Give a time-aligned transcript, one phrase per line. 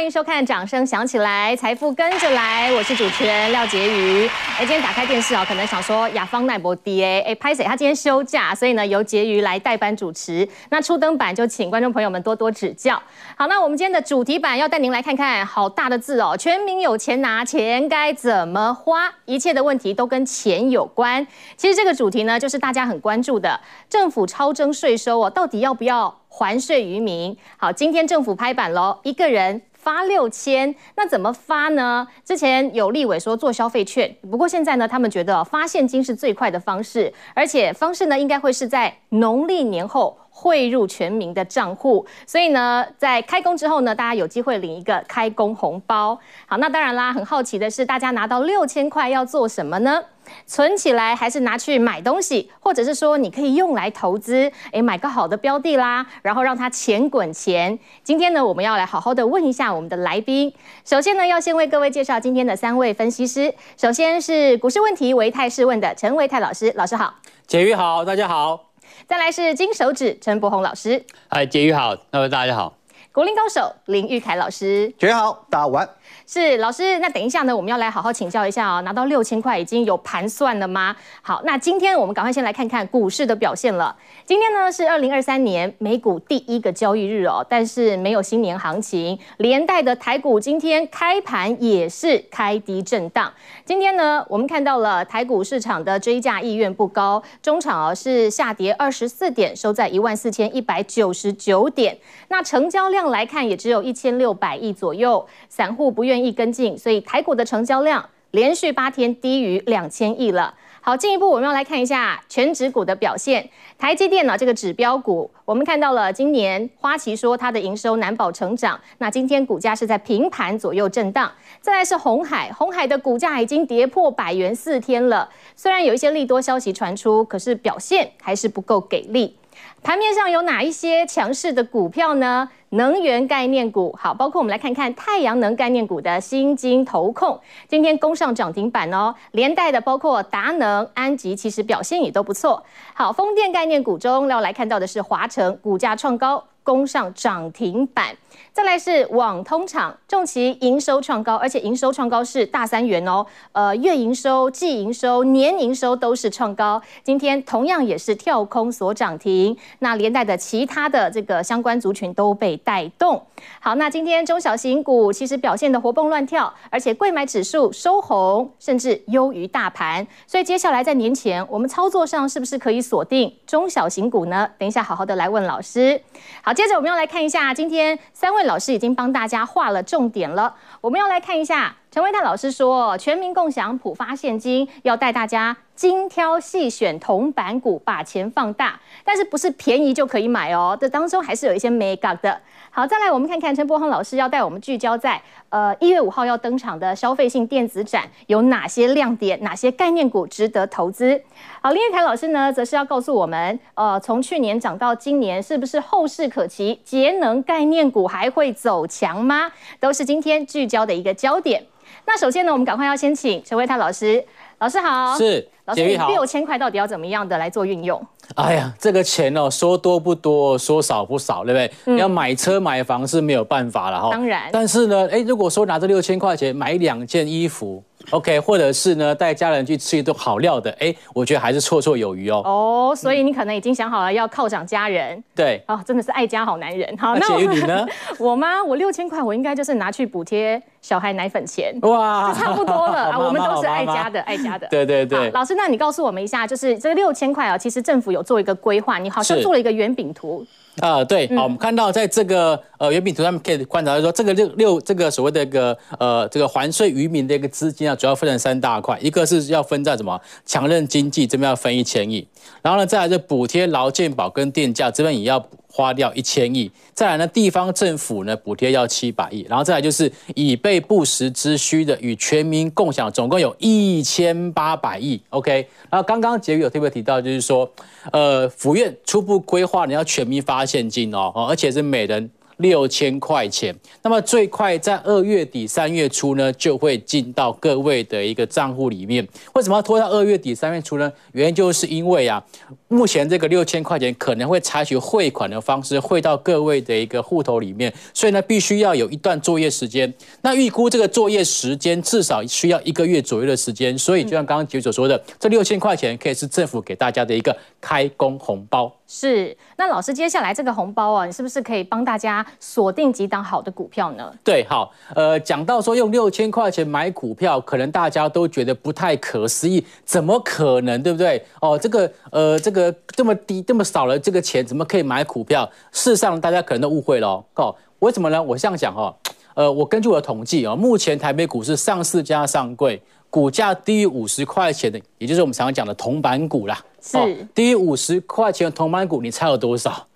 [0.00, 4.26] 欢迎收看《掌声响起来，财富跟着来》，我是主持人廖婕妤。
[4.56, 7.62] 哎，今天打开电视啊，可能想说雅芳奈博迪哎，哎，拍谁？
[7.64, 10.48] 他今天休假，所以呢由婕妤来代班主持。
[10.70, 12.94] 那初登版就请观众朋友们多多指教。
[13.36, 19.12] 好，那我们今天的主题版要带您来看看，好大的字哦，全民有钱拿，钱该怎么花？
[19.26, 21.26] 一切的问题都跟钱有关。
[21.58, 26.16] 其实这个主题呢，就是大家很关注的，政府超征税收哦，到底要不要？
[26.32, 27.36] 还税于民。
[27.56, 32.06] 好，今天政府拍板喽，一个人发六千，那怎么发呢？
[32.22, 46.18] 之前有立委说做消费券，不过现在呢，他们觉得发现金是最快的方式，而且方式呢，应该会是在农历年后汇入全民的账户，所以呢，在开工之后呢，大家有机会领一个开工红包。
[46.46, 50.02] 好，那当然啦，很好奇的是，大家拿到六千块要做什么呢？
[50.46, 57.78] 存起来还是拿去买东西，或者是说你可以用来投资，诶，买个好的标的啦，然后让它钱滚钱。
[58.04, 60.52] 今天呢，我们要来好好的问一下我们的来宾。
[60.84, 63.52] 首先呢，要先为各位介绍今天的三位分析师。
[63.76, 67.14] 首先是股市问题维泰试问的陈维泰老师，老师好。
[67.48, 68.69] 婕妤好，大家好。
[69.10, 71.04] 再来是金手指陈柏宏老师。
[71.28, 72.72] 嗨，婕妤好，各位大家好。
[73.10, 74.94] 国林高手林玉凯老师。
[75.00, 75.92] 婕妤好，大家晚安。
[76.32, 78.80] 是老师，那等一下呢，我们要来好好请教一下哦。
[78.82, 80.94] 拿到六千块已经有盘算了吗？
[81.22, 83.96] 好，那今天我们赶快先来看看股市的表现了。
[84.24, 93.32] 今天呢是二零二三年美股第一个交易日哦，但是没有新年行情，连带的台股今天开盘也是开低震荡。
[93.64, 101.98] 今天呢，我们看到了台股市场的追价意愿不高，中场哦是下跌二十四点，收在一万四千一百九十九点。
[102.28, 110.54] 那成交量来看，也只有一千六百亿左右，散户不愿意跟进，所以台股的成交量连续八天低于两千亿了。
[110.82, 113.46] 好，进一步我们要来看一下全指股的表现。
[113.78, 121.30] 台积电呢，这个指标股，我们看到了今年花旗说它的营收难保成长，那今天股价是在平盘左右震荡。
[121.60, 125.28] 再来是红海，红海的股价已经跌破百元四天了。
[125.54, 129.36] 虽然有一些利多消息传出，可是表现还是不够给力。
[129.82, 132.48] 盘面上有哪一些强势的股票呢？
[132.70, 139.14] 能源概念股好，包括我们来看看太阳能概念股的新金投控，今天攻上涨停板哦。
[139.32, 142.62] 连带的包括达能、安吉，其实表现也都不错。
[142.94, 146.44] 好，风电概念股中要来看到的是华城，股价创高。
[146.62, 148.14] 攻上涨停板，
[148.52, 156.82] 再来是网通厂，重骑营收创高，而且营收创高是大三元哦，呃，月营收、季营收、年营收都是创高。
[157.04, 163.24] 今天同样也是跳空所涨停，那连带的其他的这个相关族群都被带动。
[163.60, 170.06] 好，那今天中小型股其实表现得活蹦乱跳，而且贵买指数收红，甚至优于大盘。
[170.26, 174.50] 所以接下来在年前，我们操作上是不是可以锁定中小型股呢？
[174.58, 176.00] 等一下好好的来问老师。
[176.42, 180.54] 好，接着我们要来看一下，今天三位老师已经帮大家画了重点了。
[180.80, 190.78] 我们要来看一下，陈唯泰老师说，全民共享普发现金，要带大家精挑细选铜板股，把钱放大，但是不是便宜就可以买哦？
[190.80, 192.40] 这当中还是有一些美感的。
[192.70, 201.20] 好，再来我们看看陈柏宏老师要带我们聚焦在呃一月五号要登场的消费性电子展有哪些亮点，哪些概念股值得投资？
[201.60, 206.80] 好，林钰凯老师呢，则是要告诉我们，呃，从去年涨到今年，是不是后市可期？
[206.84, 209.50] 节能概念股还会走强吗？
[209.80, 211.66] 都是今天聚焦的一个焦点。
[212.12, 214.20] 那首先呢，我们赶快要先请陈唯泰老师，
[214.58, 218.04] 老师好，是，老师，好六千块到底要怎么样的来做运用？
[218.34, 221.72] 哎呀，这个钱哦，说多不多，说少不少，对不对？
[221.84, 224.10] 嗯、要买车买房是没有办法了哈。
[224.10, 224.48] 当然。
[224.50, 232.40] 但是呢，哎，如果说拿这六千块钱买两件衣服，OK，或者是呢带家人去吃一顿好料的，哎，我觉得还是绰绰有余哦。
[232.44, 235.16] 哦，所以你可能已经想好了要犒赏家人。
[235.16, 235.62] 嗯、对。
[235.68, 236.96] 哦，真的是爱家好男人。
[236.96, 237.86] 好，那婕妤你呢？
[238.18, 238.64] 我吗？
[238.64, 241.76] 我六千块，我应该就是拿去补贴小孩奶粉钱。
[241.82, 243.18] 哇，就差不多了啊。
[243.20, 244.66] 我们都是爱家的，爱家的。
[244.70, 245.30] 对对对。
[245.32, 248.24] 老师，那你告诉我们一下，就是这个六千块啊，其实政府有。
[248.30, 250.46] 做一个规划，你好像做了一个圆饼图
[250.80, 262.26] 啊、呃，对，好，我们看到在这个呃圆饼图上面可以观察到说，这个六六这个所谓的一个呃这个还税于民的一个资金啊，主要分成三大块，一个是要分在什么强韧经济这边要分一千亿，
[262.62, 265.46] 然后呢再来就补贴劳健保跟电价这边也要。
[265.72, 275.22] 花掉一千亿，再来呢，地方政府呢补贴要七百亿，然后再来就是以备不时之需的与全民共享，总共有一千八百亿。
[275.30, 277.70] OK，然后刚刚婕妤有特别提到，就是说，
[278.10, 282.28] 呃，府院初步规划你要全民发现金哦，而且是每人
[282.60, 283.74] 六千块钱。
[284.02, 289.26] 那么最快在二月底三月初呢，就会进到各位的一个账户里面。
[289.54, 291.12] 为什么要拖到二月底三月初呢？
[291.32, 292.42] 原因就是因为啊，
[292.88, 300.12] 目前这个六千块钱可能会采取汇款的方式汇到各位的一个户头里面，所以呢，必须要有一段作业时间。
[300.42, 308.92] 那预估这个作业时间至少需要一个月左右的时间，所以就像刚刚杰所说的，这六千块钱可以是政府给大家的一个开工红包。
[309.12, 314.32] 是，那老师接下来这个红包啊，你是不是可以帮大家锁定几档好的股票呢？
[314.44, 321.44] 对，好，呃，讲到说用六千块钱买股票，可能大家都觉得不太可思议，怎么可能，对不对？
[321.60, 325.68] 哦，这个，呃，这个这么低、这么少了这个钱，怎么可以买股票？
[325.90, 327.74] 事实上，大家可能都误会了哦。
[327.98, 328.40] 为什么呢？
[328.40, 329.12] 我这样讲哦，
[329.54, 336.80] 呃，我根据我的统计啊，目前台北股市上市加上柜，股价低于五十块钱的，也就是我们常常讲的铜板股啦。
[337.00, 340.06] 是、哦、低于五十块钱的铜板股，你猜有多少？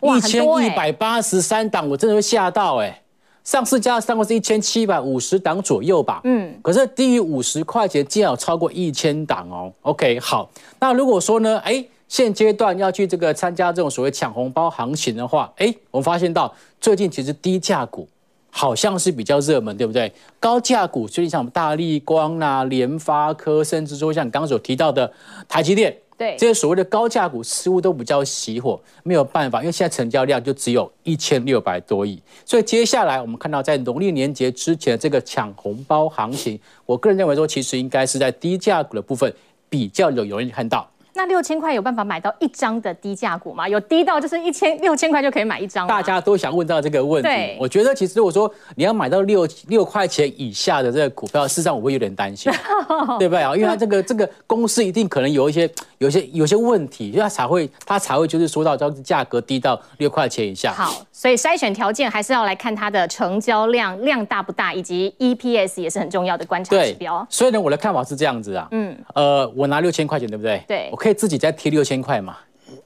[0.00, 3.02] 一千一百八十三档，我真的会吓到哎、欸！
[3.42, 6.20] 上市价上过是一千七百五十档左右吧？
[6.22, 9.72] 嗯，可是低于五十块钱，竟然有超过一千档哦。
[9.82, 10.48] OK，好，
[10.78, 18.06] 那如果说呢，哎，现阶段要去这个参加这种所谓抢红包行情的话，哎，我们发现到最近其实低价股
[18.50, 20.12] 好像是比较热门，对不对？
[20.38, 25.10] 高价股，最近像我们大力光啊、联发科，甚至说像你刚刚所提到的
[25.48, 25.96] 台积电。
[26.18, 39.32] 对，这些所谓的高价股似乎都比较熄火，没有办法，因为现在成交量就只有一千六百多亿，所以接下来我们看到在农历年节之前这个抢红包行情，我个人认为说，其实应该是在低价股的部分
[39.68, 40.90] 比较有容易看到。
[41.18, 43.68] 那六千块有办法买到一张的低价股吗？
[43.68, 45.84] 有低到就是一千六千块就可以买一张？
[45.84, 47.28] 大家都想问到这个问题。
[47.28, 52.52] 对，我觉得其实如果说你要买到六六块钱以下的这个股票，事实上我会有点担心，
[53.18, 53.52] 对不对啊？
[53.56, 55.68] 因为它这个这个公司一定可能有一些
[55.98, 60.72] 有些有些问题，所以它才会它才会就是说到这价格低到六块钱以下。
[60.72, 67.26] 好，所以筛选条件还是要来看它的成交量量大不大，以及 EPS 也是很重要的观察指标。
[67.28, 70.62] 所以呢，我的看法是这样子啊，嗯，呃，我拿六千块钱，对不对？
[70.68, 71.07] 对，我可以。
[71.08, 72.36] 可以自己再贴六千块嘛，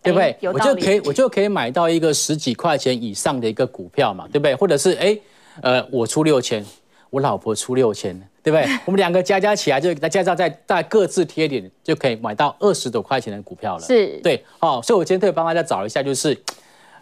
[0.00, 0.36] 对不对？
[0.42, 4.54] 我就可以，我就可以买到一个十几块钱以上的一个股票嘛，对不对？
[4.54, 5.18] 或者是哎，
[5.60, 6.64] 呃，我出六千，
[7.10, 8.64] 我老婆出六千，对不对？
[8.86, 13.82] 我们两个加加起来，就再加上再再各自贴点，就可以买到二十多块钱的股票了。
[13.84, 16.40] 是，对，好，所以我今天特别帮大家找一下，就是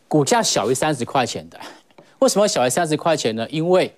[0.08, 1.60] 股价小于三十块钱的，
[2.20, 3.46] 为什么小于三十块钱呢？
[3.50, 3.92] 因为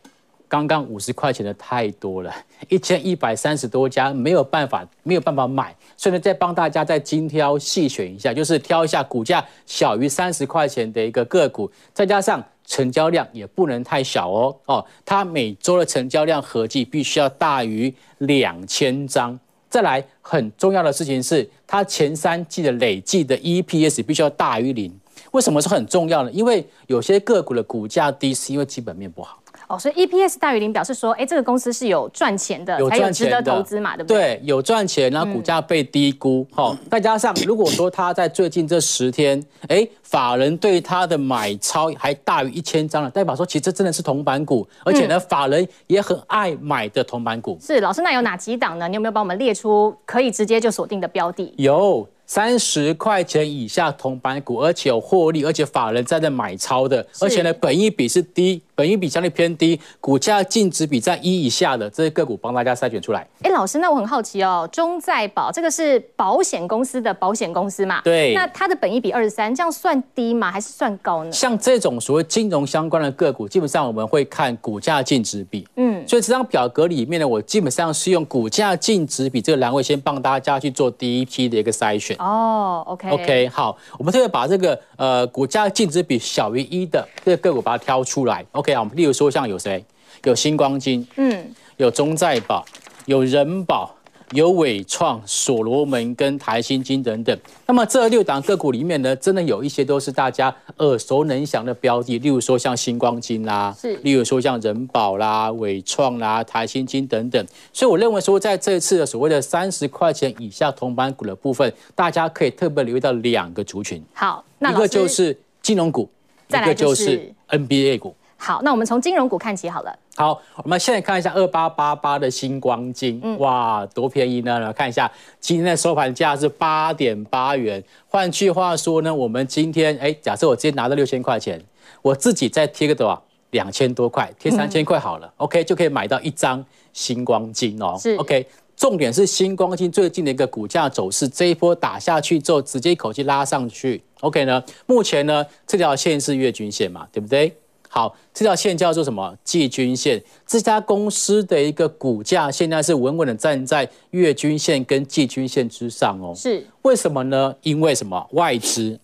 [0.52, 2.30] 刚刚五十块钱的太多了，
[2.68, 19.40] 一千一百三十多家没有办法，没有办法买，所以呢，再帮大家再精挑细选一下，就是挑一下股价小于三十块钱的一个个股，再加上成交量也不能太小哦哦，它每周的成交量合计必须要大于两千张。
[19.70, 24.94] 再来很重要的事情是，它前三季的累计的 EPS 必须要大于零。
[25.30, 26.30] 为什么是很重要呢？
[26.30, 29.41] 因为有些个股的股价低，是因为基本面不好。
[29.72, 34.18] 哦，所以 EPS 大于零表示说，哎，这个公司是有赚钱的，有赚钱的才有值得投资嘛，对不对？
[34.18, 47.56] 对，有赚钱，然后股价被低估，好、嗯，再加上如果说他在最近这十天，哎，法人对他的买超还大于一千张了，代表说其实这真的是铜板股，而且呢，法人也很爱买的铜板股。
[47.58, 48.86] 是，老师，那有哪几档呢？
[48.88, 51.54] 你有没有帮我们列出可以直接就锁定的标的？
[51.56, 52.06] 有。
[52.24, 63.26] 三十块钱以下铜板股，而且有获利，而且法人在那买超的，而且呢，本益比是低，本益比相对偏低，股价净值比在一以下的这些个股，帮大家筛选出来。
[63.42, 68.00] 哎，老师，那我很好奇哦，中再保这个是保险公司的保险公司嘛？
[68.02, 68.32] 对。
[68.34, 70.50] 那它的本益比二十三，这样算低吗？
[70.50, 71.30] 还是算高呢？
[71.30, 75.66] 像这种所谓金融相关的个股，基本上我们会看股价净值比。
[75.76, 76.06] 嗯。
[76.08, 82.16] 所以这张表格里面呢，我基本上是用股价净值比这个栏位，先帮大家去做第一批的一个筛选。
[82.18, 88.44] 哦 okay okay, 好，我们特别把这个呃股价净值比小于一的这个个股把它挑出来。
[88.62, 89.84] OK 啊，我们例如说像有谁？
[90.22, 91.44] 有星光金，嗯，
[91.78, 92.64] 有中再保，
[93.06, 93.92] 有人保。
[94.32, 107.46] 有伟创、所罗门跟台新金等等，那么这六档个股里面呢，真的有一些都是大家耳熟能详的标的，例如说像星光金啦，是，例如说像人保啦、伟创啦、台新金等等。
[107.74, 114.02] 所以我认为说，在这次的所谓的三十块钱以下同板股的部分，大家可以特别留意到两个族群。
[114.14, 116.08] 好，那一个就是金融股，
[116.48, 118.16] 一个就是 NBA 股。
[118.44, 119.98] 好，那我们从金融股看起好了。
[120.16, 124.58] 好，我们现在看一下二八八八的星光金，嗯、哇，多便宜呢！
[124.58, 125.08] 来看一下
[125.38, 127.80] 今天的收盘价是八点八元。
[128.08, 131.62] 换句话说呢，我们今天哎，假设我今天拿到六千块钱，
[132.02, 133.22] 我自己再贴个多少？
[133.50, 137.96] 两千多块，贴三千块好了、嗯、，OK 就可以买到一张星光金哦。
[138.00, 138.44] 是 OK，
[138.74, 144.02] 重点是星光金最近的一个股价走势，这一波打下去之后，直接一口气拉上去。
[144.20, 147.54] OK 呢，目前呢这条线是月均线嘛，对不对？
[147.94, 149.36] 好，这条线叫做什么？
[149.44, 150.18] 季均线。
[150.46, 156.32] 这家公司的一个股价现在是稳稳的站在月均线跟季均线之上哦。
[156.34, 157.54] 是，为什么呢？
[157.60, 158.26] 因为什么？
[158.32, 158.98] 外资，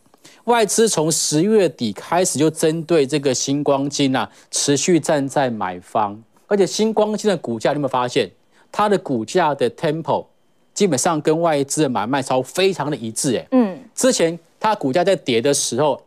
[0.44, 6.18] 外资从十月底开始就针对这个星光金啊，持续站在买方。
[6.46, 8.30] 而且星光金的股价，你有没有发现
[8.72, 10.24] 它的股价的 tempo
[10.72, 13.36] 基本上跟外资的买卖超非常的一致？
[13.36, 16.00] 哎，嗯，之前它股价在跌的时候。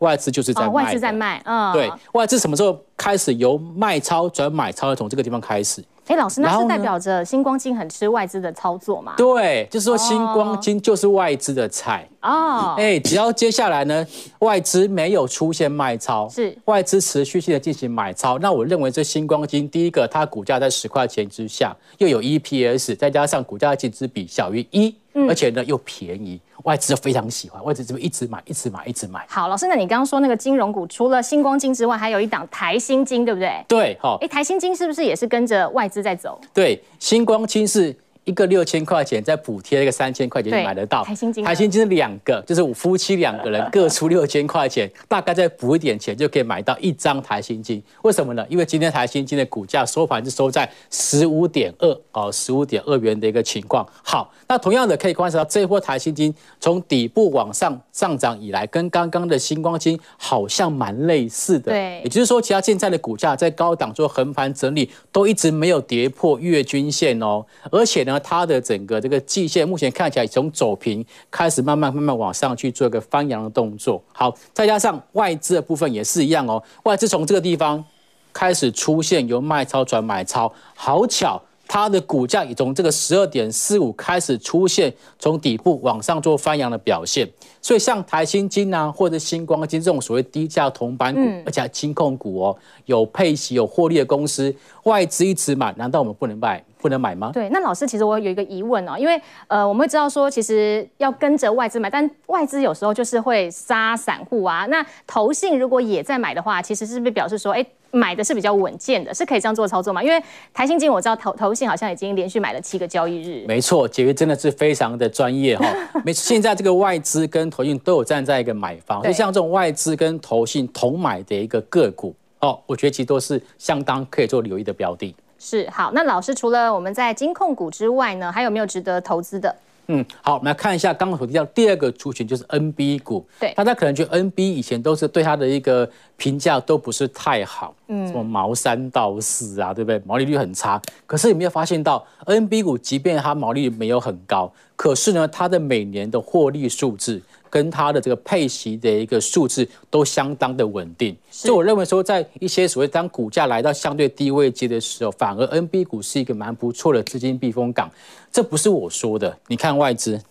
[0.00, 4.96] 外资就是在卖，外资在卖，嗯，对，外资什么时候开始由卖超转买超的？
[4.96, 5.82] 从这个地方开始。
[6.06, 9.14] 哎，老师，那是代表着星光金很吃外资的操作吗？
[9.16, 12.74] 对，就是说星光金就是外资的菜哦。
[12.76, 14.04] 哎，只要接下来呢，
[14.40, 24.92] 外资没有出现卖超，是外资持续性的进行买超，那我认为这星光金第一个，它股价在十块钱之下，又有 EPS，再加上股价净值比小于一，
[25.28, 26.40] 而且呢又便宜。
[26.64, 29.24] 外资非常喜欢，外资这边一直买，一直买，一直买。
[29.28, 33.64] 好，老师，那你刚刚说那个金融股，除了星光金之外，还有一档台新金，对不对？
[33.66, 34.18] 对，好。
[34.20, 36.38] 哎，台新金是不是也是跟着外资在走？
[36.52, 37.96] 对，星光金是。
[38.24, 41.02] 一个六千块钱，再补贴一个三千块钱就买得到。
[41.02, 47.82] 台新金，台新金是两个，就是我夫妻两个人各出六千块钱，大概再补一点钱就可以买到一张台新金。
[48.02, 48.44] 为什么呢？
[48.48, 53.86] 因为今天台新金的股价收盘是收在十五点二哦，十五点二元的一个情况。
[54.02, 61.72] 好，那同样的可以观察到这一波台新金从底部往上上涨以来，跟刚刚的星光金好像蛮类似的。
[61.72, 68.09] 对，也就是说，其他现在的股价在高档做横盘整理，都一直没有跌破月均线哦，而且呢。
[68.10, 74.02] 然后它的整个这个季线目前看起来从走平开始，慢慢慢慢往上去做一个翻扬的动作。
[74.12, 77.84] 好，再加上外资的部分也是一样哦，外资从这个地方
[78.32, 81.40] 开始出现由卖超转买超，好巧。
[81.72, 87.30] 它的股价已从这个十二点四五开始出现从底部往上做翻扬的表现，
[87.62, 97.30] 所以像台新金啊或者星光金这种所谓低价铜板股，而且还金控股哦，有配息有获利的公司，外资一直买，难道我们不能买不能买吗？
[97.32, 107.64] 对，那老师其实我有一个疑问哦，因为呃我们会知道说其实要跟着外资买，但外资有时候就是会杀散户啊，那投信如果也在买的话，其实是不是表示说哎？
[107.90, 110.02] 买的是比较稳健的，是可以这样做操作吗？
[110.02, 110.22] 因为
[110.54, 113.44] 台新金我知道投投信好像已经连续买了七个交易日。
[113.46, 115.66] 没错，解约真的是非常的专业哈。
[116.04, 125.14] 没错，现在这个外资跟投信都有站在一个买方，所以像这种外资跟投信同买的一个个股哦，我觉得其实都是相当可以做留意的标的。
[125.38, 129.54] 是，好，那老师除了我们在金控股之外呢，还有没有值得投资的？
[129.92, 133.26] 嗯，好，我们来看一下刚刚所提到第二个族群，就是 NB 股。
[133.40, 140.00] 对，大家可能觉得 NB 以前都是对它的一个评价都不是太好，嗯，什么毛三到四啊，对不对？
[140.06, 140.80] 毛利率很差。
[141.06, 147.20] 可是有没有发现到 NB 股，即便它毛利率没有很高，可是呢，它的每年的获利数字。
[147.50, 157.90] 跟它的这个配息的一个数字都相当的稳定，所以我认为说，在一些所谓当股价来到相对低位阶的时候，反而 NB 股是一个蛮不错的资金避风港。
[158.30, 160.22] 这不是我说的，你看外资，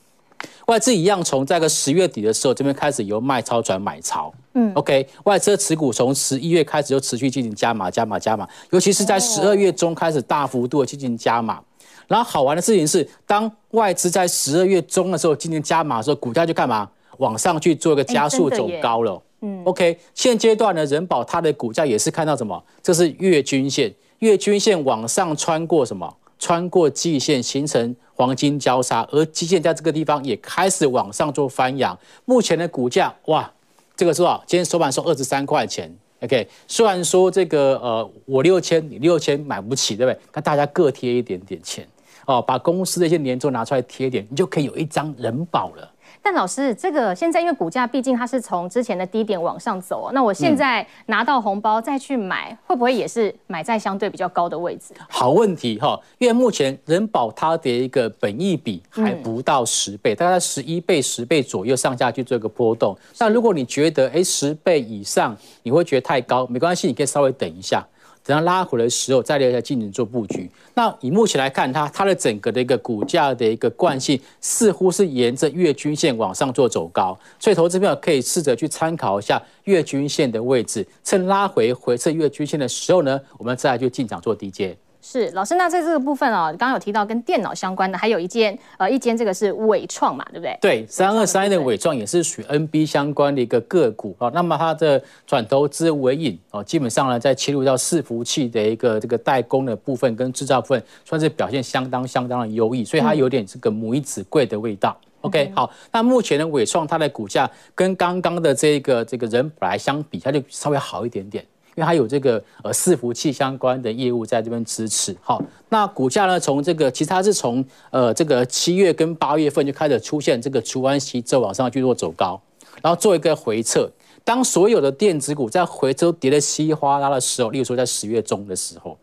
[0.67, 11.59] 外资一样从这个十月底的时候这边开始由卖超转买超，嗯，OK，外资的持股从十一月开始就持续进行加码、加码、加码，尤其是在十二月中开始大幅度的进行加码。
[12.07, 16.89] 然后好玩的事情是，当外资在十二月中的时候进行加码的时候，股价就干嘛？
[17.19, 22.61] 往上去做一个加速走高了，嗯，OK，现阶段呢，人保它的股价也是看到什么？
[22.81, 26.13] 这是月均线，月均线往上穿过什么？
[26.39, 31.97] 穿过季线形成黄金交叉，而季线在这个地方也开始往上做翻扬。
[32.23, 33.51] 目前的股价，哇，
[33.97, 34.41] 这个是多少？
[34.47, 36.47] 今天收盘收二十三块钱，OK。
[36.65, 40.19] 虽然说这个呃，我六千，你六千买不起，对不对？
[40.33, 41.85] 那大家各贴一点点钱
[42.25, 45.91] 哦，把公司的一些年终拿出来贴一点，你就可以有一张人保了。
[46.21, 54.93] 但老师，这个现在因为股价毕竟它是从之前的低点往上走，那我现在拿到红包再去买，会不会也是买在相对比较高的位置？
[55.07, 62.95] 好问题哈，因为目前人保它的一个本益比还不到十倍，大概十一倍、十倍左右上下去做一个波动。
[63.17, 67.83] 那如果你觉得哎十倍以上你会觉得太高，没关系，你可以稍微等一下。
[68.23, 70.49] 等它拉回的时候，再来再进行做布局。
[70.73, 84.77] 那以目前来看，它它的整个的一个股价的一个惯性，似乎是沿着月均线往上做走高，所以投资朋友可以试着去参考一下月均线的位置，趁拉回回测月均线的时候呢，我们再来去进场做低阶。
[85.01, 90.57] 是老师，那在这个部分哦，刚刚有提到跟电脑相关的，还有一间呃一间这个是纬创嘛，对不对？
[90.61, 94.29] 对，三二三一的纬创也是属于 NB 相关的一个个股啊。
[94.33, 104.95] 那么它的转投资为引哦，基本上呢在切入到伺服器的一个这个代工的部分跟制造部分，算是表现相当相当的优异，所以它有点这个母以子贵的味道。
[105.01, 111.45] 嗯、OK，好，那目前的纬创它的股价跟刚刚的这个这个人本来相比，它就稍微好一点点。
[111.79, 115.15] 因因为它有这个呃伺服器相关的业务在这边支持。
[115.21, 122.37] 好，那股价呢，从这个其实它是从呃这个七月跟八月份就开始出现这个除完息之后往上去做走高，
[122.81, 123.89] 然后做一个回撤。
[124.25, 128.97] 当所有的电子股在回撤跌得稀里哗啦的时候，例如说在十月中的时候，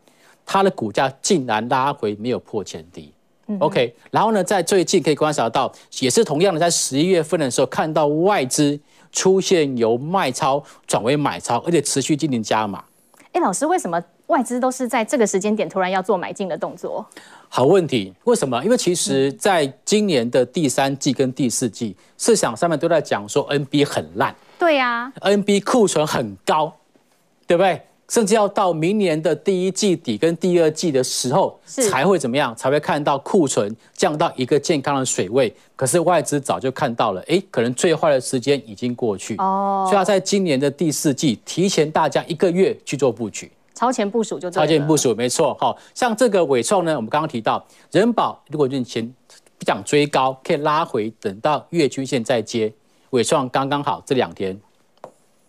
[0.44, 3.10] 它的股价竟然拉回没有破前低。
[3.60, 8.78] OK，然后呢，在最近可以观察到，也是同样的，在十一月份的时候，看到外资
[9.16, 12.84] 出现由卖超转为买超，而且持续进行加码。
[13.32, 17.04] 哎，老师，为什么外资都是在这个时间点突然要做买进的动作？
[17.48, 18.62] 好问题，为什么？
[18.62, 26.70] 因为其实在今年的第三季跟第四季，市场上面都在讲说 NB 很烂，对呀，NB 库存很高，
[27.46, 27.80] 对不对？
[28.08, 32.54] 甚至要到明年的第一季底跟第二季的时候，才会怎么样？
[32.54, 35.52] 才会看到库存降到一个健康的水位。
[35.74, 39.34] 可是外资早就看到了，哎，可能最坏的时间已经过去。
[39.38, 45.56] 哦，所以要在今年的第四季提前大家一个月去做布局，超前部署就超前部署，没错。
[45.60, 49.04] 好，像这个尾创呢，我们刚刚提到人保，如果你前
[49.58, 52.72] 不想追高，可以拉回，等到月均线再接。
[53.10, 54.58] 尾创刚刚好这两天。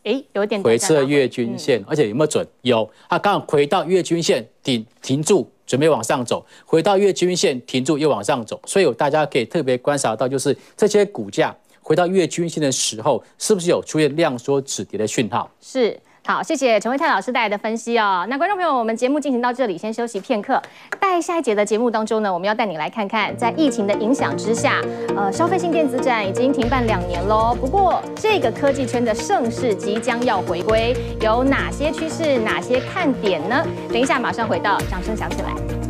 [0.08, 2.48] 哎，有点回撤月均线，而且有没有准？
[2.62, 15.52] 有，它刚好回到月均线顶停住，准备往上走，回到月均线停住又往上走，所以大家可以特别观察到，就是这些股价回到月均线的时候，是不是有出现量缩止跌的讯号？
[15.60, 16.00] 是。
[16.28, 18.28] 好，谢谢陈唯泰老师带来的分析哦。
[18.30, 20.62] 那观众朋友，我们节目进行到这里，先休息片刻。
[21.00, 24.82] 在下一节的节目当中呢，我们要带你来看看，在疫情的影响之下，
[25.16, 27.56] 呃，消费性电子展已经停办两年喽。
[27.58, 33.66] 不过，这个科技圈的盛世即将要回归，有哪些趋势，哪些看点呢？
[33.88, 35.87] 等一下马上回到，掌声响起来。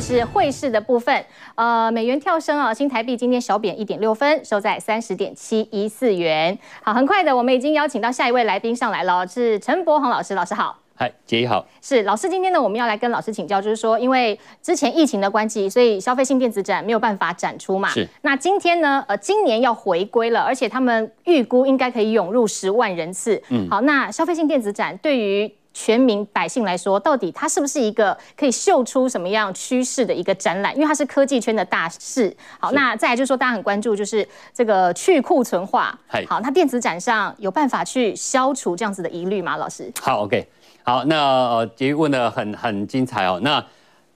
[0.00, 6.58] 是汇市的部分，呃，美元跳升啊，新台币今天小贬一点六分，收在三十点七一四元。
[6.82, 10.78] 好，很快的，我们已经邀请到下一位来宾上来了，是陈柏宏老师，老师好。
[10.96, 11.66] 嗨，杰好。
[11.80, 17.88] 是老师，今天呢，我们要来跟老师请教，就是说，因为之前疫情的关系，所以消费性电子展没有办法展出嘛。
[17.90, 18.08] 是。
[18.22, 23.42] 那今天呢，呃，今年要回归了，而且他们预估应该可以涌入十万人次。
[23.50, 23.68] 嗯。
[23.70, 25.50] 好，那消费性电子展对于
[25.82, 30.74] 全民百姓来说，到底它是不是一个可以秀出什么样趋势的一个展览？
[30.74, 32.36] 因为它是科技圈的大事。
[32.58, 35.98] 好，那再来就是说，大家很关注就是这个去库存化。
[36.28, 39.56] 好，那电子展上有办法去消除这样子的疑虑吗？
[39.56, 39.90] 老师？
[40.02, 40.46] 好，OK，
[40.82, 43.40] 好，那呃，杰问的很很精彩哦。
[43.42, 43.64] 那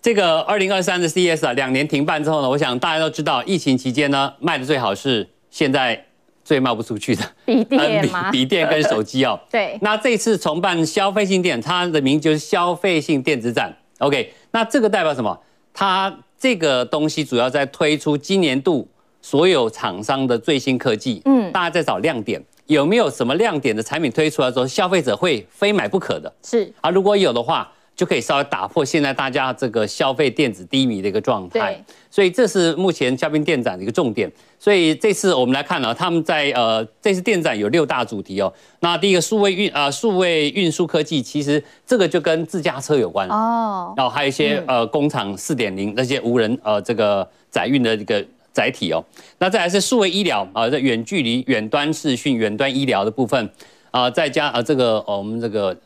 [0.03, 6.05] 这个二零二三的 CES 啊，两年停办之后呢，我想大家都知道，疫情期间呢，卖的最好是现在。
[6.45, 8.31] 最卖不出去的笔电 吗？
[8.31, 9.41] 笔电跟手机哦。
[9.51, 9.79] 对。
[9.81, 13.75] 那这次重办消费性电，它的名就是消费性电子展。
[13.99, 15.37] OK，那这个代表什么？
[15.73, 18.87] 它这个东西主要在推出今年度
[19.23, 21.23] 所有厂商的最新科技。
[21.25, 21.51] 嗯。
[21.51, 26.33] 大家在找亮点，有没有什么亮点的产品推出来之后，消费者会非买不可的？
[26.43, 26.71] 是。
[26.81, 27.71] 啊，如果有的话。
[27.97, 34.31] 就可以稍微打破现在大家这个消费电子低迷的一个状态，对，所以这是目前嘉宾电展的一个重点。
[34.59, 38.53] 所以这次我们来看呢，他们在呃这次电展有六大主题哦。
[38.81, 43.95] 那第一个数位运啊数位运输科技，其实这个就跟自驾车有关哦。
[43.97, 49.05] 然后还有一些呃工厂四点零那些无人呃这个载运的一个载体哦。
[49.39, 53.49] 那再来是数位医疗啊，在远距离远端视讯远端医疗的部分
[53.91, 55.77] 啊，再加啊这个哦我们这个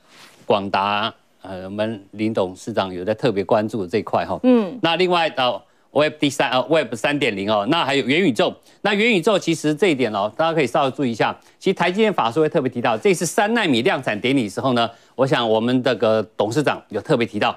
[0.47, 1.12] 广达。
[1.42, 4.38] 呃，我们林董事长有在特别关注这一块哈。
[4.42, 8.55] 嗯，那另外呃，Web 第三呃，Web 三点零哦，那还有元宇宙。
[8.83, 11.37] 那元宇宙其实这一点哦，大家可以稍微注意一下。
[11.59, 17.57] 其实台积电法说会特别提到，这次三纳米量产典礼时候呢，我想我们这个董事长有特别提到，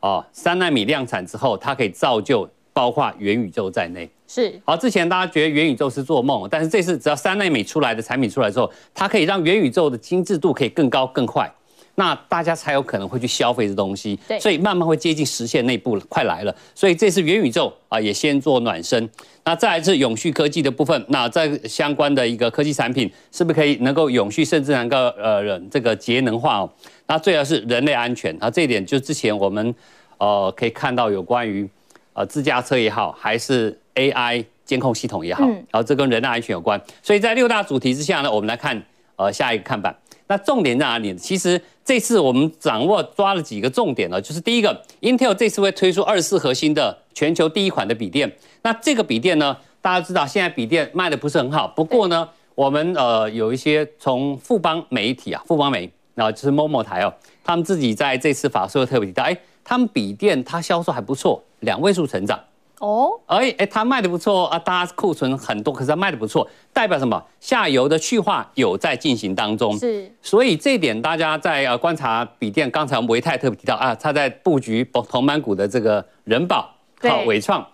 [0.00, 4.08] 哦，三纳米量产之后，它可以造就包括元宇宙在内。
[4.26, 4.60] 是。
[4.64, 11.50] 好，之前大家觉得元宇宙是做梦，但是这次只要三纳米出来的产品出来之后，它可以让元宇宙的精致度可以更高更快。
[11.94, 16.54] 那大家才有可能会去消费这东西，对，所以慢慢会接近实现那一步了，快来了。
[16.74, 19.08] 所以这次元宇宙啊，也先做暖身。
[19.44, 26.70] 那再来是永续科技的部分，那在相关的一个科技产品，是不是可以能够永续，甚至能够呃这个节能化哦？
[27.06, 29.74] 那最后是人类安全，啊这一点就之前我们
[30.16, 31.68] 呃可以看到有关于
[32.14, 36.80] 呃自驾车也好，还是 AI 监控系统也好，然后这跟人类安全有关。
[37.02, 38.82] 所以在六大主题之下呢，我们来看
[39.16, 39.94] 呃下一个看板。
[40.32, 41.14] 那重点在哪里？
[41.14, 48.34] 其实这次我们掌握抓了几个重点呢，就是第一个，Intel 这次会推出二十四核心的全球第一款的笔电。
[48.62, 57.12] 那这个笔电呢，大家知道现在笔电卖的不是很好，不过呢，我们呃有一些从富邦媒体啊，富邦媒，然后就是某某台哦，
[57.44, 62.40] 他们自己在这次法说特别提到，哎，他们笔电它销售还不错，两位数成长。
[62.82, 67.22] 哦，哎哎，它卖的不错啊，大家库存很多，可是它卖的不错，代表什么？
[67.38, 77.64] 下游的去化有在进行当中，是，所以这一点大家在呃观察笔电，刚才我们唯泰特别提到啊，他在布局同板股的这个人保，好纬创，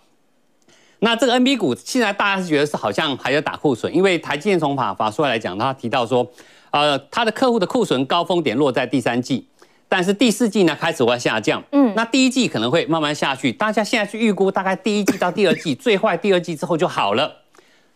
[0.98, 6.26] 那这个 NB 股现在大家是觉得是好像还要打库存，因为台积电从法法说来讲，他提到说，
[6.70, 9.48] 呃，他的客户的库存高峰点落在第三季。
[9.88, 13.50] 但是第四季呢，开始会下降，嗯，那第一季可能会慢慢下去。
[13.50, 17.32] 大家现在去预估，大概第一季到第二季，最坏第二季之后就好了。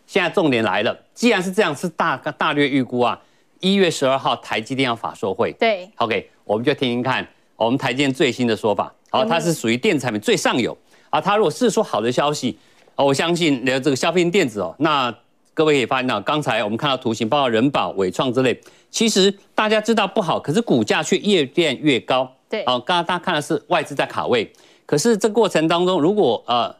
[0.07, 3.19] 现在重点来了，既然是这样，是大大略预估啊。
[3.59, 7.25] 一月十二号台积电要法说会，对，OK，我们就听听看
[7.55, 8.91] 我们台积电最新的说法。
[9.11, 10.75] 好，它是属于电子产品最上游
[11.09, 11.21] 啊。
[11.21, 12.57] 它如果是说好的消息，
[12.95, 15.13] 我相信这个消费电子哦，那。
[15.53, 22.31] 各位可以发现到，刚才我们看到图形，包括人保、伟创之类，其实大家知道不好，可是股价却越变越高。
[22.49, 24.51] 对，哦，刚刚大家看的是外资在卡位，
[24.85, 26.75] 可是这过程当中，如果呃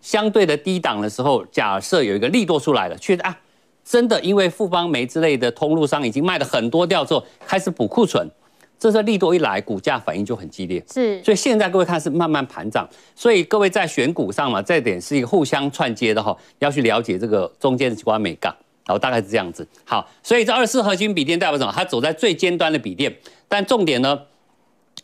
[0.00, 3.38] 相对的低档的时候，假设有一个利多出来了，确实啊，
[3.84, 8.30] 真的因为富邦煤之类的通路商已经卖了很多掉之后，开始补库存。
[8.78, 10.80] 这时候利多一来，股价反应就很激烈。
[10.88, 18.54] 是，所以现在各位看是慢慢盘涨，所以各位在选股上嘛，这点是一个互相串接的哈，要去了解这个中间的几关美杠，
[18.86, 19.66] 然后大概是这样子。
[19.84, 21.72] 好，所以这二十四核心笔电代表什么？
[21.74, 23.12] 它走在最尖端的笔电，
[23.48, 24.16] 但重点呢，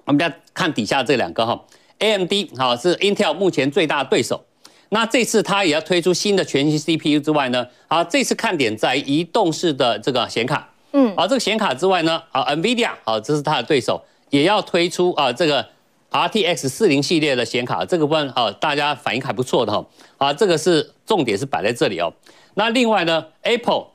[0.05, 1.61] 我们再看底下这两个哈
[1.99, 4.45] ，AMD 好是 Intel 目前最大的对手，
[4.91, 10.71] 那这次它也要推出新的全新 CPU 之外呢，好，这次看点在移动式的这个显卡。
[10.97, 15.67] 嗯，而这个显卡之外呢，啊，NVIDIA 啊，这是它的对手，也要推出啊这个
[16.13, 19.85] RTX 四零系列的显卡，这个部分啊，大家反应还不错的哈，
[20.19, 22.13] 啊，这个是重点是摆在这里哦。
[22.55, 23.89] 那另外呢，Apple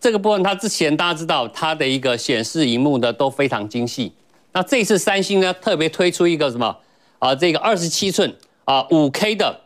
[0.00, 4.12] 这个部分，它之前大家知道它的一个显示荧幕呢都非常精细，
[4.52, 6.76] 那这次三星呢特别推出一个什么
[7.20, 9.60] 啊，这个二十七寸啊五 K 的。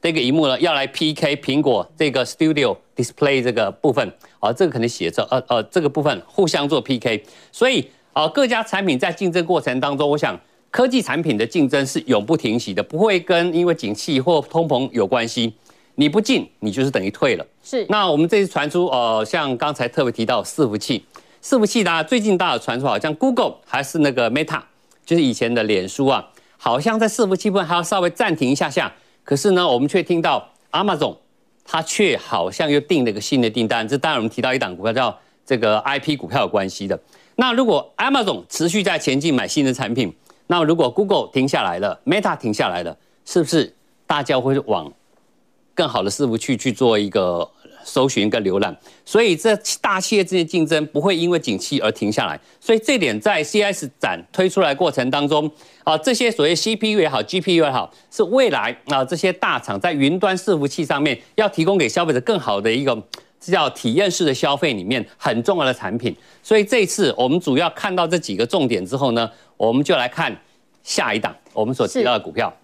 [0.00, 10.36] 这个荧幕呢，要来 PK 苹果这个 Studio Display 这个部分啊，这个可能写着呃呃，这个部分互相做 PK，所以啊，各家产品在竞争过程当中，我想
[10.72, 15.54] 科技产品的竞争是永不停息的，不会跟因为景气或通膨有关系。
[15.94, 17.46] 你不进，你就是等于退了。
[17.62, 17.86] 是。
[17.88, 21.04] 那我们这次传出呃，像刚才特别提到伺服器，
[21.40, 24.60] 伺服器大家最近大家传出好像 Google 还是那个 Meta，
[25.06, 28.92] 就是以前的脸书啊，好像在伺服器部分还要稍微暂停一下下。
[29.24, 31.16] 可是呢，我们却听到 Amazon，
[31.70, 33.86] 它却好像又订了一个新的订单。
[33.86, 36.98] 这当然我们提到一档股票叫这个 IP 股票有关系的。
[37.36, 40.10] 那如果 Amazon 持续在前进买新的产品，
[40.46, 43.74] 那如果 Google 停下来了，Meta 停下来了，是不是
[44.06, 44.90] 大家会往
[45.74, 47.50] 更好的事物去去做一个？
[47.88, 55.50] 搜寻跟浏览，所以这大企业之间竞争不会因为景气而停下来，所以这点在 CES 展推出来过程当中
[55.84, 62.94] 啊，这些所谓 CPU 也好，GPU 也好，是未来啊这些大厂在云端伺服器上面要提供给消费者更好的一个
[63.40, 66.14] 这叫体验式的消费里面很重要的产品。
[66.42, 70.36] 所以这次我们主要看到这几个重点之后呢，我们就来看
[70.82, 72.54] 下一档我们所提到的股票。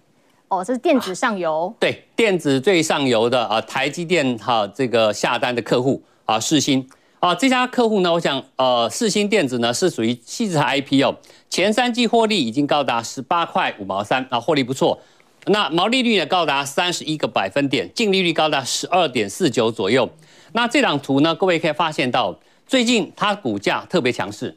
[0.47, 6.87] 哦，这是电子上游，啊、对，电子最上游的啊，台积电哈、啊，这个下单的客户啊，世芯
[7.19, 11.17] 啊，这家客户呢，我想呃，世芯电子呢是属于矽智财 IP 哦，
[11.49, 14.99] 前三季获利已经高达十八块五毛三啊，获利不错，
[15.47, 20.07] 那毛利率呢高达三十一个百分点，净利率高达十二点四九左右。
[20.53, 24.55] 那这张图呢，各位可以发现到，最近它股价特别强势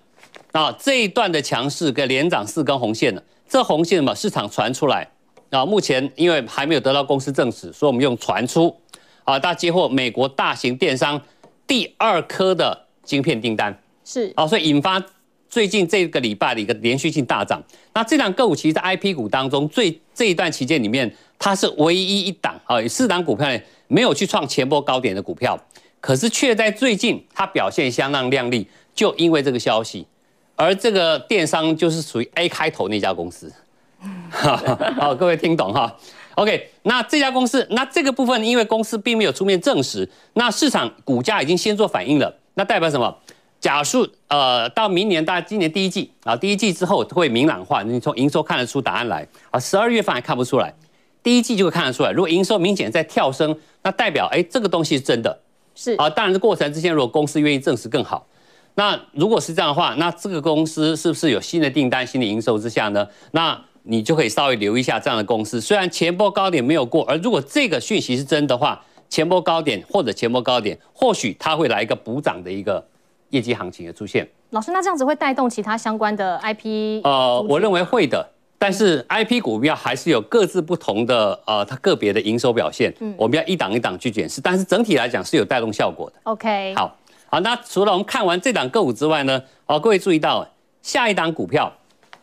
[0.52, 5.08] 啊，这一段的强势跟连涨四根红线呢，这红线嘛，市场传出来。
[5.50, 8.74] 啊，目前因为还没有得到公司证实，所以我们用传出，
[9.24, 11.20] 啊，大家接获美国大型电商
[11.66, 15.02] 第二颗的晶片订单，是啊，所以引发
[15.48, 17.62] 最近这个礼拜的一个连续性大涨。
[17.94, 25.58] 那这档个股其实，在 IP 股当中最这一段期间里面，它是唯一一档啊，四档股票呢没有去创前波高点的股票，
[26.00, 30.06] 可是却在最近它表现相当亮丽，就因为这个消息，
[30.56, 33.50] 而这个电商就是属于 A 开头那家公司。
[34.98, 35.94] 好，各位听懂哈
[36.34, 43.16] ？OK，那这家公司，那这个部分，因为公司并没有出面证实，那市场股价已经先做反应了，那代表什么？
[43.60, 50.72] 假设呃，到明年，大概今年第一季啊，第一季之后会明朗化，你从营收看得出答案来啊，十二月份还看不出来，
[51.24, 52.12] 第一季就会看得出来。
[52.12, 55.36] 如果营收明显在跳升，那代表哎，这个东西是真的，
[55.74, 56.08] 是啊。
[56.08, 58.24] 当然，这过程之前如果公司愿意证实更好。
[58.76, 63.04] 那如果是这样的话，那这个公司是不是有新的订单、新的营收之下呢？
[63.32, 63.60] 那
[63.90, 65.58] 你就可以稍微留意一下这样的公司。
[65.58, 72.86] 虽然前波高点没有过，而如果这个讯息是真的话，前波高点或者前波高点，或许它会来一个补涨的一个
[73.30, 74.28] 业绩行情的出现。
[74.50, 77.00] 老师，那这样子会带动其他相关的 IP？
[77.02, 78.28] 呃，我认为会的。
[78.60, 82.92] 但是 IP 股票还是有各自不同的呃，它个别的营收表现。
[83.00, 84.40] 嗯，我们要一档一档去检视。
[84.40, 86.16] 但是整体来讲是有带动效果的。
[86.24, 86.94] OK，好，
[87.30, 90.46] 好，那除了我们看完这档个股之外呢，好，各位注意到
[90.82, 91.72] 下一档股票。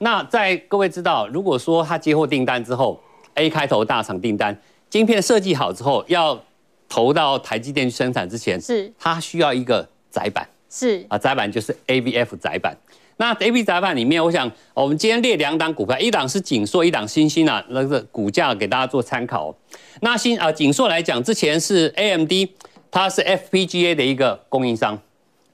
[0.06, 3.02] 那在各位知道，如果说他接获订单之后
[3.34, 4.56] ，A 开头大厂订单，
[4.88, 6.40] 晶片设计好之后，要
[6.88, 10.48] 投到台积电去生产之前，是它需要一个载板。
[10.70, 12.78] 是啊，载板就是 ABF 载板。
[13.18, 19.56] 那 A B 载板里面，我想我们今天列两档股票，一档是景硕，一档新兴啊，那个股价给大家做参考。
[20.02, 22.54] 那新啊景硕来讲，之前是 A M D，
[22.92, 25.00] 它是 F P G A 的一个供应商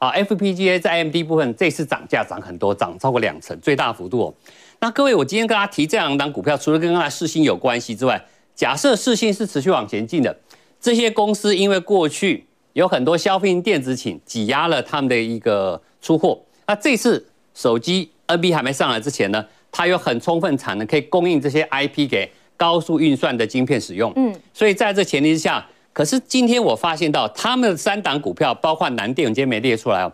[0.02, 4.34] 啊，F P G A 在 A M D 部分这次涨价涨很多，涨超过两成，最大幅度哦。
[4.80, 8.20] 那各位，我今天跟大家提这两档股票，除了跟刚才世芯有关系之外，
[8.56, 10.36] 假设世芯是持续往前进的，
[10.80, 17.24] 这些公司因为过去有很多消费电子请挤压了他们的一个出货，那这次。
[17.54, 24.12] 手机 NB 还没上来之前呢，它有很充分产能可以供应这些 IP 给高速运算的晶片使用。
[24.16, 30.12] 嗯，所以在这前提之下，可是今天我发现到他们的三档股票，包括南电，我今天没列出来哦。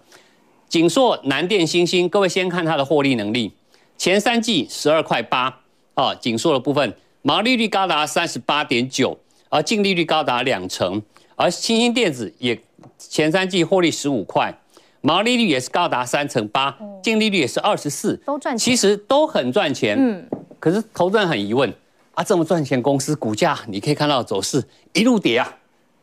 [0.68, 3.52] 锦硕、南电、星星，各位先看它的获利能力，
[3.98, 5.62] 前三季十二块八
[5.94, 9.18] 啊，锦硕的部分毛利率高达三十八点九，
[9.50, 11.02] 而净利率高达两成，
[11.36, 12.60] 而欣兴电子也
[12.98, 14.54] 前三季获利十五块。
[15.02, 19.96] 毛利率也是高达三成八，净利率也是二十四，都赚钱，其实都很赚钱。
[19.98, 20.28] 嗯，
[20.60, 21.72] 可是投资人很疑问
[22.14, 24.62] 啊，这么赚钱公司股价，你可以看到走势
[24.94, 25.56] 一路跌啊，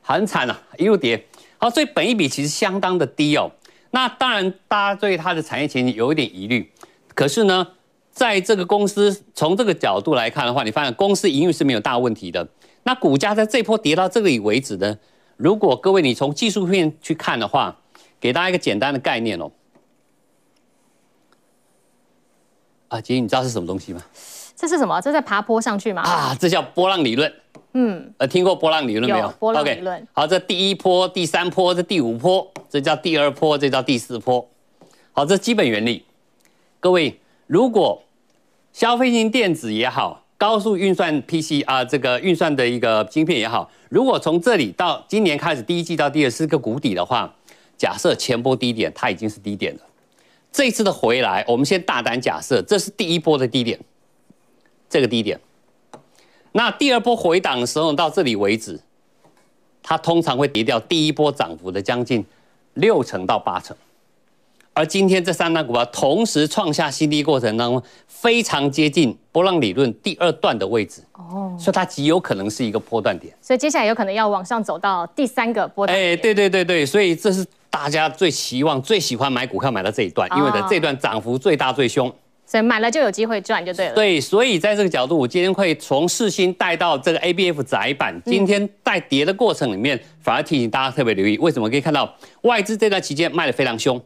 [0.06, 1.26] 很惨啊，一路跌。
[1.56, 3.50] 好，所以本益比其实相当的低哦。
[3.90, 6.70] 那当然，大家对它的产业前景有一点疑虑。
[7.14, 7.66] 可是呢，
[8.10, 12.46] 在这个公司从这个角度来看的话，你发现公司营运是没有大问题的。
[12.82, 14.98] 那股价在这波跌到这里为止呢，
[15.38, 17.78] 如果各位你从技术面去看的话，
[18.20, 19.50] 给大家一个简单的概念哦，
[22.88, 24.02] 啊，杰，你知道是什么东西吗？
[24.54, 25.00] 这是什么？
[25.00, 26.02] 这在爬坡上去吗？
[26.02, 27.32] 啊，这叫波浪理论。
[27.74, 29.26] 嗯，呃，听过波浪理论没有？
[29.26, 30.00] 有波浪理论。
[30.00, 34.48] Okay, 好，这第一波、第三波、这第五波，这叫第二波，这叫第四波。
[35.12, 36.04] 好，这基本原理。
[36.80, 38.02] 各位，如果
[38.72, 47.34] 消费性电子也好，高速运算 PC 啊，这个运算的一个晶片也好，如果从这里到今年开始第一季到第二是个谷底的话。
[47.76, 49.80] 假设前波低点它已经是低点了，
[50.52, 53.76] 这一次的回来，我们先大胆假设这是第一波的低点，
[54.88, 55.38] 这个低点。
[56.56, 58.78] 那第二波回档的时候到这里为止，
[59.82, 62.24] 它通常会跌掉第一波涨幅的将近
[62.74, 63.76] 六成到八成。
[64.72, 73.34] 而今天这三档股票同时创下新低过程当中，非常接近波浪理论第二段的位置哦，所以它极有可能是一个波段点。
[73.40, 76.12] 所以接下来有可能要往上走到第三个波段点。
[76.12, 77.44] 哎，对对对对，所以这是。
[77.74, 82.08] 大家最希望、最喜欢买股票买到这一段，因为呢这段涨幅最大、最凶，
[82.46, 83.94] 所以买了就有机会赚，就对了。
[83.94, 93.98] 对，所以在这个角度，我今天会从世芯带到这个 ABF 窄板，今天带跌的过程里面，反而提醒大家特别留意，为什么可以看到外资这段期间卖的非常凶，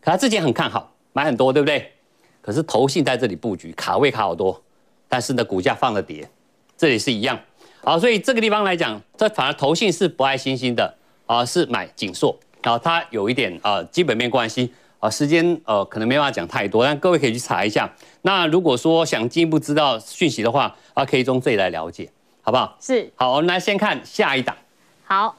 [0.00, 1.92] 可他之前很看好，买很多，对不对？
[2.40, 4.60] 可是投信在这里布局，卡位卡好多，
[5.08, 6.28] 但是呢股价放了跌，
[6.76, 7.38] 这里是一样。
[7.84, 10.92] 好，所以这个地方来讲，这反而投信是不爱新兴的，
[11.26, 12.36] 而是买紧缩。
[12.62, 17.90] 然后它有一点呃基本面关系啊，时间呃可能没办法讲太多，但各位可以去查一下。
[18.22, 22.08] 那如果说想进一步知道讯息的话啊，可以从这里来了解，
[22.40, 22.76] 好不好？
[22.80, 23.10] 是。
[23.16, 24.56] 好，我们来先看下一档。
[25.02, 25.36] 好，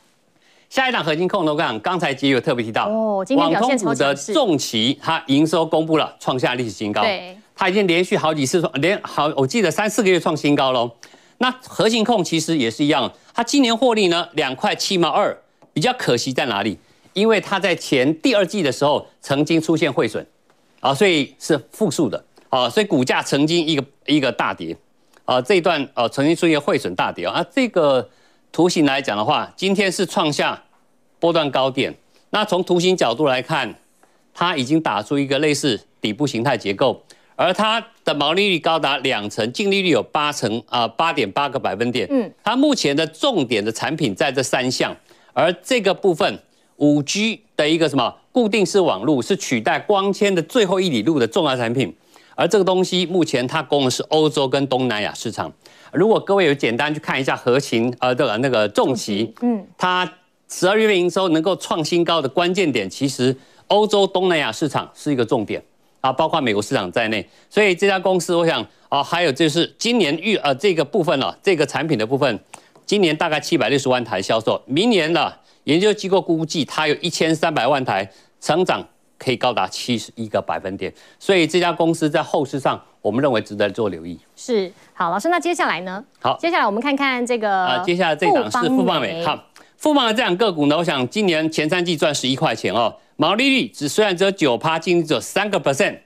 [0.69, 4.03] 下一档核心控的，我讲刚才杰有特别提到哦，今天表现超强势。
[4.03, 7.01] 网通股的重骑，它营收公布了，创下历史新高。
[7.01, 10.91] 对，它已经连续好几次创，连好我记得三四个月创新高喽。
[11.37, 15.37] 那核心控其实也是一样，它今年获利呢两块七毛二，
[15.71, 16.77] 比较可惜在哪里？
[17.13, 20.25] 因为它在前第二季的时候曾经出现汇损，
[20.79, 24.75] 啊，所以是负数的，啊，所以股价曾经一个一个大跌，
[25.25, 28.09] 啊，这一段呃曾经出现汇损大跌啊，这个
[28.51, 30.63] 图形来讲的话，今天是创下
[31.19, 31.93] 波段高点。
[32.31, 33.75] 那从图形角度来看，
[34.33, 37.03] 它已经打出一个类似底部形态结构，
[37.35, 42.07] 而它的毛利率高达两成，净利率有八成啊，八点八个百分点。
[42.09, 44.95] 嗯，它目前的重点的产品在这三项，
[45.33, 46.39] 而这个部分。
[46.77, 51.95] 五 G 的一个什么固定式网络是取代光纤的最后一里路的重要产品，
[52.35, 55.51] 而这个东西目前它供的是欧洲跟东南亚市场。
[55.91, 60.11] 如果各位有简单去看一下合勤呃的那个重骑，嗯，它
[60.49, 63.35] 十二月份营收能够创新高的关键点，其实
[63.67, 65.63] 欧洲、东南亚市场是一个重点
[66.01, 67.27] 啊，包括美国市场在内。
[67.49, 72.39] 所以这家公司，我想啊，还有就是今年预呃这个部分了，这个产品的部分，
[72.85, 75.31] 今年大概七百六十万台销售，明年呢，
[75.65, 78.09] 研究机构估计它有一千三百万台，
[78.41, 78.85] 成长
[79.17, 80.93] 可以高达七十一个百分点。
[81.19, 84.19] 所以这家公司在后市上，我们认为值得做留意。
[84.35, 86.03] 是，好，老师，那接下来呢？
[86.21, 87.65] 好，接下来我们看看这个。
[87.65, 89.23] 呃，接下来这档是富邦美。
[89.25, 89.41] 好，
[89.77, 95.97] 富邦的这档个股呢，我想今年前三季赚十一块钱哦，毛利率只虽然只有九趴，净利只有三个 percent，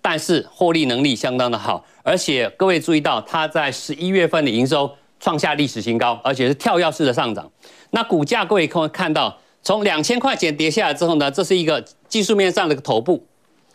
[0.00, 7.50] 但是获利能力相当的好，而且各位注意到，它在十一月份的营收创下历史新高，而且是跳跃式的上涨。
[7.90, 13.24] 那股价各位可以看到，从两千块钱跌下来之后呢，这是一个技术面上的一个头部，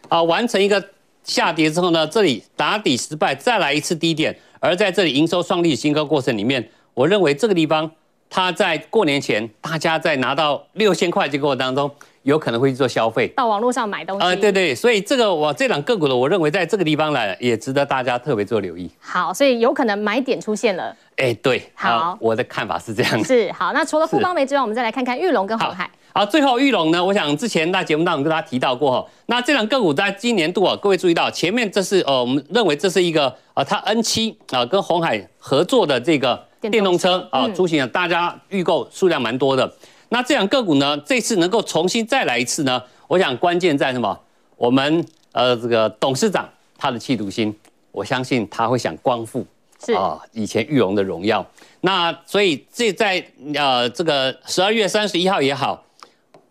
[0.09, 0.83] 啊，完成一个。
[1.27, 7.89] 下跌之后呢，这里打底失败，再来一次低点，而在这里营收创利新高过程里面，我认为这个地方，
[8.29, 11.89] 它在过年前，大家在拿到六千块钱过程当中，
[12.25, 14.25] 有可能会去做消费，到网络上买东西。
[14.25, 18.89] 呃，对对，所以这个我这两个股呢，我认为在这个地方呢也值得大家特别做留意。
[18.99, 20.95] 好，所以有可能买点出现了。
[21.17, 23.23] 哎，对，好，我的看法是这样。
[23.23, 25.87] 是好，那除了富邦煤之外，我们再来看看玉龙跟红海。
[26.13, 39.71] 好，最后玉龙呢，我想之前在节目当中跟大家提到过哈，那这两个股在今年度啊，各位注意到前面这是呃，我们认为这是一个呃，它 N 七啊跟红海合作的这个电动车啊出行啊，大家预购数量蛮多的。
[40.15, 44.17] 那这两个股呢，这次能够重新再来一次呢，我想关键在什么？
[44.55, 47.53] 我们呃这个董事长他的企图心，
[47.91, 49.45] 我相信他会想光复
[49.93, 51.45] 啊以前裕隆的荣耀。
[51.81, 53.21] 那所以这在
[53.55, 55.83] 呃这个十二月三十一号也好。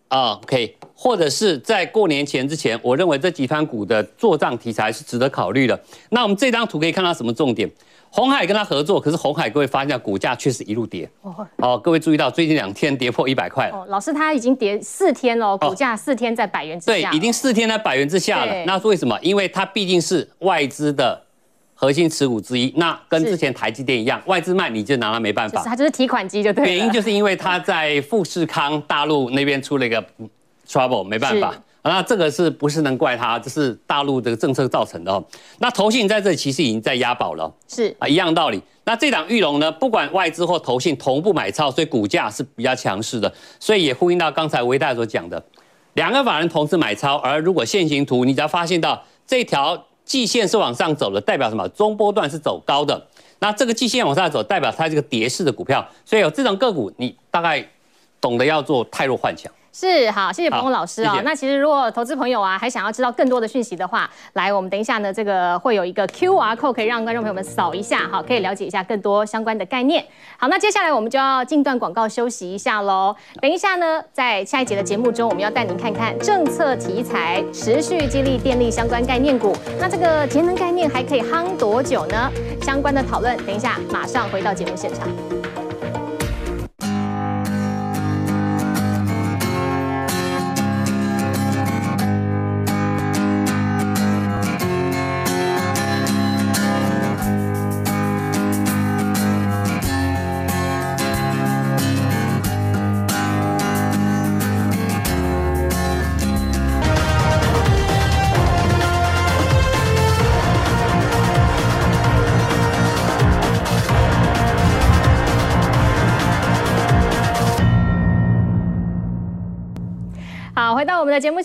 [0.09, 5.81] 啊，OK，或者是在过年前之前，我认为这几番股的做账题材是值得考虑的。
[6.11, 7.69] 那我们这张图可以看到什么重点？
[8.15, 11.11] 鸿海跟他合作，可是鸿海各位发现股价确实一路跌。
[11.23, 13.77] 哦，哦，各位注意到最近两天跌破一百块了。
[13.77, 17.11] 哦，老师他已经跌四天了，股价四天在百元之下。
[17.11, 18.65] 对，已经四天在百元之下了。
[18.67, 19.19] 那是为什么？
[19.21, 21.21] 因为它毕竟是外资的。
[21.77, 25.61] 核心持股之一，那跟之前台积电一样，外资卖你就拿它没办法。
[25.65, 26.71] 它就是提款机就对了。
[26.71, 30.03] 原因就是因为它在富士康大陆那边出了一个
[30.69, 31.53] trouble，没办法。
[31.85, 33.39] 那这个是不是能怪他？
[33.39, 35.23] 这是大陆的政策造成的哦。
[35.59, 37.53] 那投信在这里其实已经在押宝了。
[37.69, 38.61] 是啊，一样道理。
[38.85, 43.33] 那这档玉龙呢，不管外资或投信同步买超，所以股价是比较强势的。
[43.61, 45.43] 所以也呼应到刚才维大所讲的，
[45.95, 49.85] 两个法人同时买超，而如果线形图，你只要发现到这条。
[50.07, 51.67] 季线是往上走的，代表什么？
[51.71, 53.07] 中波段是走高的。
[53.39, 55.83] 那这个季线往上走，代表它这个跌势的股票。
[56.05, 57.67] 所以有这种个股，你大概
[58.21, 59.51] 懂得要做汰弱换强。
[59.77, 61.23] 是好，谢谢彭老师啊、哦。
[61.25, 70.07] 那其实如果投资朋友啊还想要知道更多的讯息的话，来，我们等一下呢，这个会有一个 QR code 可以让观众朋友们扫一下，好，可以了解一下更多相关的概念。
[70.39, 73.17] 好，那接下来我们就要进段广告休息一下喽。
[73.43, 79.57] 等一下呢，在下一节的节目中，我们要带您看看政策题材持续激励电力相关概念股。
[79.81, 82.31] 那这个节能概念还可以夯多久呢？
[82.63, 85.44] 相关的讨论，等一下马上回到节目现场。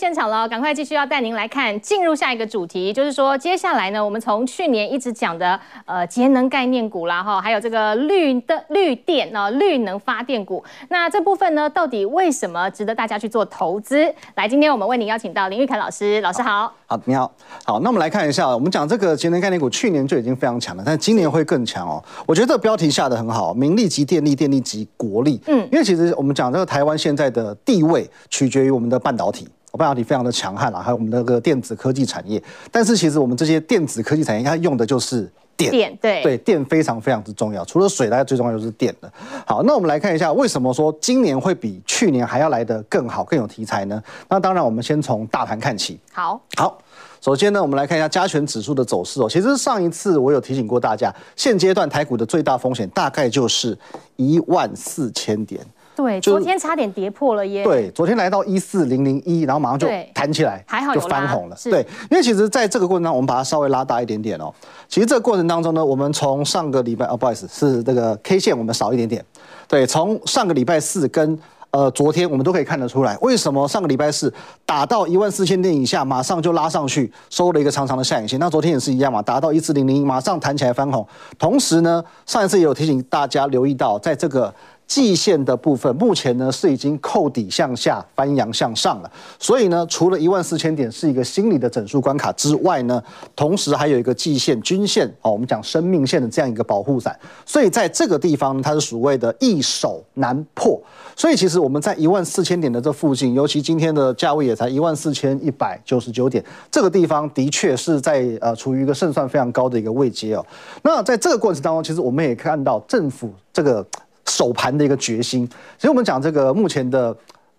[0.09, 14.11] 现场了，赶快继续要带您来看，进入下一个主题，就是说接下来呢，我们从去年一直讲的呃节能概念股啦哈，还有这个绿的绿电啊绿能发电股，那这部分呢，到底为什么值得大家去做投资？
[14.33, 16.73] 来，今天我们为您邀请到林玉凯老师，老师好。
[16.87, 17.31] 好，你好。
[17.63, 22.03] 好，那我们来看一下，我们讲这个节能概念股，去年就已经非常强了，但今年会更强哦。
[22.25, 25.39] 我觉得这个标题下的很好，名利及电力，电力及国力。
[25.45, 29.47] 嗯，因为其实我们讲这个台湾现在的地位，取决于我们的半导体。
[29.77, 32.41] 半导体非常的强悍啦，还有我们那个电子科技产业。
[32.71, 37.63] 但是其实我们这些电子科技产业，它用的就是电，电对对，电非常非常之重要。
[37.65, 39.13] 除了水，大家最重要就是电了。
[39.45, 44.01] 好，那我们来看一下，为什么说今年会比去年还要来得更好、更有题材呢？
[44.27, 45.99] 那当然，我们先从大盘看起。
[46.11, 46.77] 好，好，
[47.21, 49.29] 首先呢，我们来看一下加权指数的走势哦。
[49.29, 53.77] 其实上一次我有提醒过大家，现阶段台股的最大风险大概就是
[54.15, 55.63] 一万四千点。
[55.99, 57.61] 对，昨天差点跌破了耶。
[57.65, 61.57] 对，昨天来到一四零零一，然后马上就弹起来，还好就翻红了。
[61.65, 64.49] 对，因为其实在这个过程当中，我们把它稍微拉大一点点哦。
[64.87, 69.25] 其实这个过程当中呢，我们从上个礼拜哦，不好意思，是这个 K 线我们少一点点。
[69.67, 71.37] 对，从上个礼拜四跟
[71.71, 74.33] 呃，昨天我们都可以看得出来，为什么上个礼拜四
[74.65, 78.39] 打到一万四千点以下，马上就拉上去，收了一个长长的下影线。
[78.39, 81.05] 那昨天也是一样嘛，达到一四零零，马上弹起来翻红。
[81.37, 84.53] 同时呢，上一次也有提醒大家留意到，在这个。
[84.89, 93.01] 季线的部分，目前呢是已经扣底向下翻阳向上了，所以呢，除了一万四千点是一个心理的整数关卡之外呢，
[93.35, 100.81] 同时还有一个季线、均线哦，我们讲生命线的这样一个保护伞，所以在这个地方它是所谓的易守难破，
[101.15, 110.43] 所以其实我们在一万四千点的这附近，尤其今天的价位也才一万四千一百九十九点，这个地方的确是在呃处于一个胜算非常高的一个位阶哦。
[110.81, 113.85] 那在这个过程当中，其实我们也看到政府这个。
[114.29, 117.15] 守盘的一个决心，其实我们讲这个目前的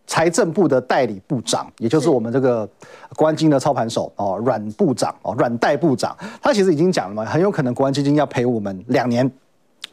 [0.06, 2.68] 财政部的代理部长，也就是我们这个
[3.16, 9.30] 国安基金的操盘手哦，阮部长哦，阮代部长，他其实已经讲了嘛，很有可能国安基金要赔我们两年，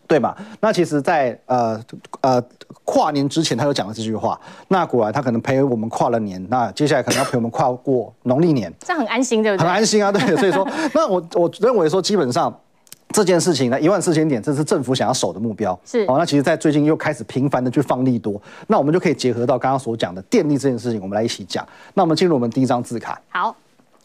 [0.07, 0.35] 对吗？
[0.61, 1.81] 那其实在，在呃
[2.21, 2.43] 呃
[2.83, 4.39] 跨年之前，他就讲了这句话。
[4.67, 9.67] 那果然他可能赔我们跨了年，那接下来可能要赔我们跨过农历年，这样很安心，对不对？
[9.67, 10.35] 很安心啊，对。
[10.37, 12.55] 所以说，那我我认为说，基本上。
[13.09, 15.77] 这件事情呢，一万四千点，这是政府想要守的目标。
[15.85, 21.65] 是哦，那其实，在最近又开始频繁的去放利多，那我们就可以结合到刚刚所讲的电力这件事情，我们来一起讲。
[21.93, 23.19] 那我们进入我们第一张字卡。
[23.29, 23.55] 好，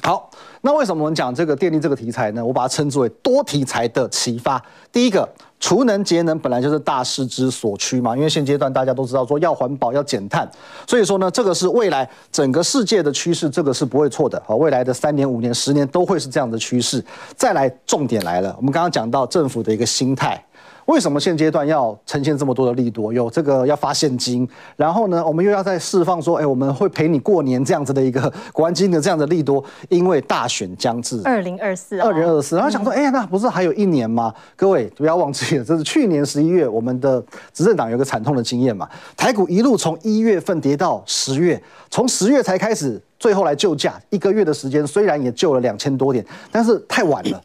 [0.02, 0.30] 好，
[0.60, 2.44] 那为什么我们讲这个电力这个题材呢？
[2.44, 4.62] 我把它称之为多题材的启发。
[4.90, 5.28] 第一个。
[5.62, 10.44] 储能节能本来就是大势之所趋嘛，因为现阶段大家都知道说要环保要减碳，
[10.88, 14.42] 所以说呢，这个是未来整个世界的趋势，这个是不会错的。
[14.44, 17.00] 好，未来的三年、五年、十年都会是这样的趋势。
[17.36, 20.44] 再来，重点来了，我们刚刚讲到政府的一个心态。
[20.86, 23.12] 为什么现阶段要呈现这么多的利多？
[23.12, 34.34] 有这个要发现金，然后呢，我们又要再释放说，哎，我们会陪你过年这样子的一个国安基金的这样的利多，因为大选将至，二零二四，二零二四，然后想说，哎，那不是还有一年吗？
[34.56, 37.22] 各位不要忘记了，这是去年十一月我们的
[37.52, 47.40] 执政党有个惨痛的经验嘛，台股一路从一月份跌到十月，从十月才开始，最后来救驾，一个月的时间虽然也救了两千多点，但是太晚了。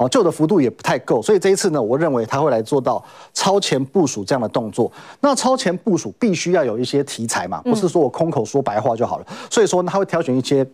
[0.00, 4.90] 哦，救的幅度也不太够，所以这一次呢，我认为他会来做到超前部署这样的动作。
[5.20, 9.26] 那超前部署必须要有一些题材嘛，不是说我空口说白话就好了。
[9.50, 10.66] 所以说呢，他会挑选一些，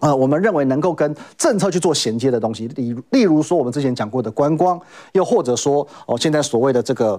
[0.00, 4.78] 呃，我们认为能够跟政策去做衔接的东西，例例如说我们之前讲过的观光，
[5.12, 7.18] 又或者说哦，现在所谓的这个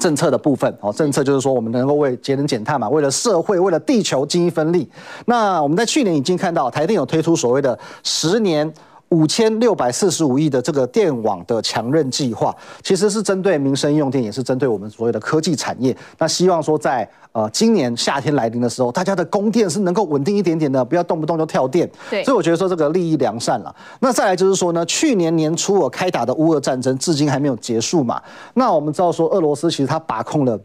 [0.00, 4.90] 政策的部分，哦，政策就是说我们能够为节能减碳嘛，为了社会，为了地球尽一份力。
[5.26, 8.68] 那我们在去年已经看到台电有推出所谓的十年。
[9.10, 15.96] 五千六百四十五亿的这个电网的强韧计划，其实是针对民生用电，也是针对我们所有的科技产业。
[16.18, 21.90] 那希望说在呃今年夏天来临的时候，大家的供电是能够稳定一点点的，不要动不动就跳电。
[22.08, 23.74] 对，所以我觉得说这个利益良善了。
[23.98, 28.22] 那再来就是说呢，去年年初我开打的乌俄战争至今还没有结束嘛。
[28.54, 30.58] 那我们知道说俄罗斯其实它把控了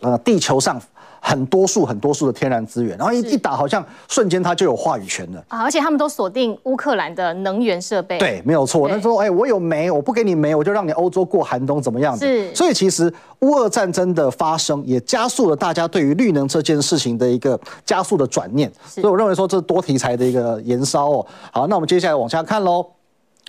[0.00, 0.80] 呃地球上。
[1.24, 5.62] 很多数很多数的天然资源，然后一一打，好像瞬间他就有话语权了啊！
[5.62, 8.88] 而且他们都锁定乌克兰的能源设备，对，没有错。
[8.88, 12.26] 那说，哎，我有煤，我不给你煤，我就让你欧洲过寒冬，怎么样子？
[12.26, 12.54] 是。
[12.54, 18.70] 所以其实乌俄战争的发生，也加速了大家对于绿能这件事情的一个加速的转念。
[18.84, 21.26] 所以我认为说，这是多题材的一个延烧哦。
[21.52, 22.84] 好，那我们接下来往下看喽。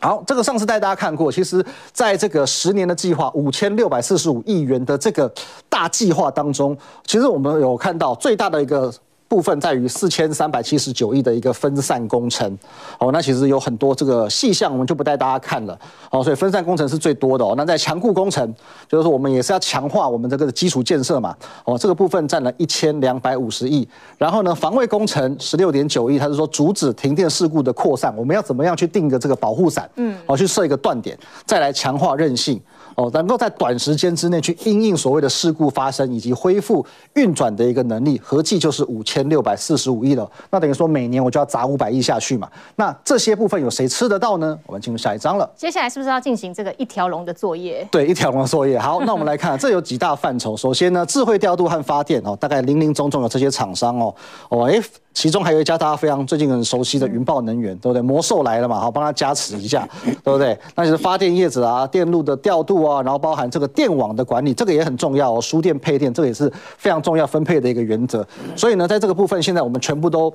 [0.04, 5.34] 好，这个上次带大家看过，其实在这个十年的计划，五千六百四十五亿元的这个
[5.70, 8.94] 大计划当中，其实我们有看到最大的一个。
[9.34, 12.56] 部分在于四千三百七十九亿的一个分散工程，
[13.00, 15.76] 哦，那其实有很多这个细项，我们就不带大家看了，
[16.12, 17.56] 哦，所以分散工程是最多的哦。
[17.58, 18.48] 那在强固工程，
[18.88, 23.88] 就是说我们也是要强化我们这个基础建设嘛，哦，这个部分占了一千两百五十亿。
[24.20, 32.62] 然后呢，防卫工程十六点九亿，它是说阻止停电事故的扩散，我们要怎么样去定个这个保护伞，嗯，哦，去设一个断点，再来强化韧性。
[32.96, 40.30] 哦，能够在短时间之内去因应所谓的事故发生以及恢复运转的一个能力，合计就是五千六百四十五亿了。
[40.50, 42.50] 那等于说每年我就要砸五百亿下去嘛。
[42.76, 44.58] 那这些部分有谁吃得到呢？
[44.66, 45.50] 我们进入下一章了。
[45.56, 47.88] 接下来是不是要进行这个一条龙的作业？
[47.92, 48.78] 对，一条龙的作业。
[48.78, 50.56] 好，那我们来看，这有几大范畴。
[50.56, 54.14] 首先呢，智慧调度和发电哦，大概零零总总有这些厂商哦。
[54.50, 54.82] 哦，哎。
[55.14, 58.02] 其中还有一家大家非常最近很熟悉的云豹能源，对不对？
[58.02, 60.58] 魔兽来了嘛，好，帮他加持一下，对不对？
[60.76, 65.40] 那就是发电叶子啊，电路的调度啊，然后包含这个电网的管理，这个也很重要哦。
[65.40, 68.26] 输电配电，这个也是非常重要分配的一个原则。
[68.56, 70.34] 所以呢，在这个部分，现在我们全部都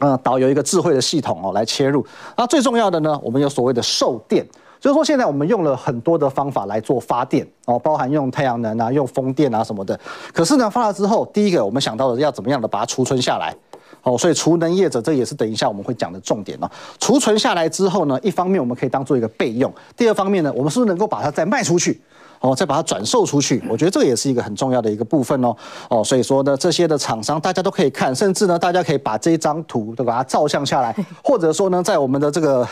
[0.00, 2.04] 嗯导有一个智慧的系统哦来切入。
[2.36, 4.46] 那最重要的呢，我们有所谓的售电，
[4.78, 9.98] 就是说现在我们用了很多的方法来做发电哦，包含用太阳能啊，用风电啊什么的。
[10.34, 13.56] 可是呢，发了之后，第一个我们想到的要怎么样的把它储存下来。
[14.08, 16.70] 哦，所以储能业者这也是等一下我们会讲的重点哦。
[16.98, 22.00] 储存下来之后呢，一方面我们可以当做一个备用，第二方面呢，我们是不是能够把它再卖出去？
[22.40, 25.54] 哦，再把它转售出去，我觉得这个也是一个很重要的一个部分哦。
[25.90, 32.64] 哦，所以说呢，这些的厂商大家都可以看，甚至呢，大家可以把这一张图都把它照相下来， 或者说呢，在我们的这个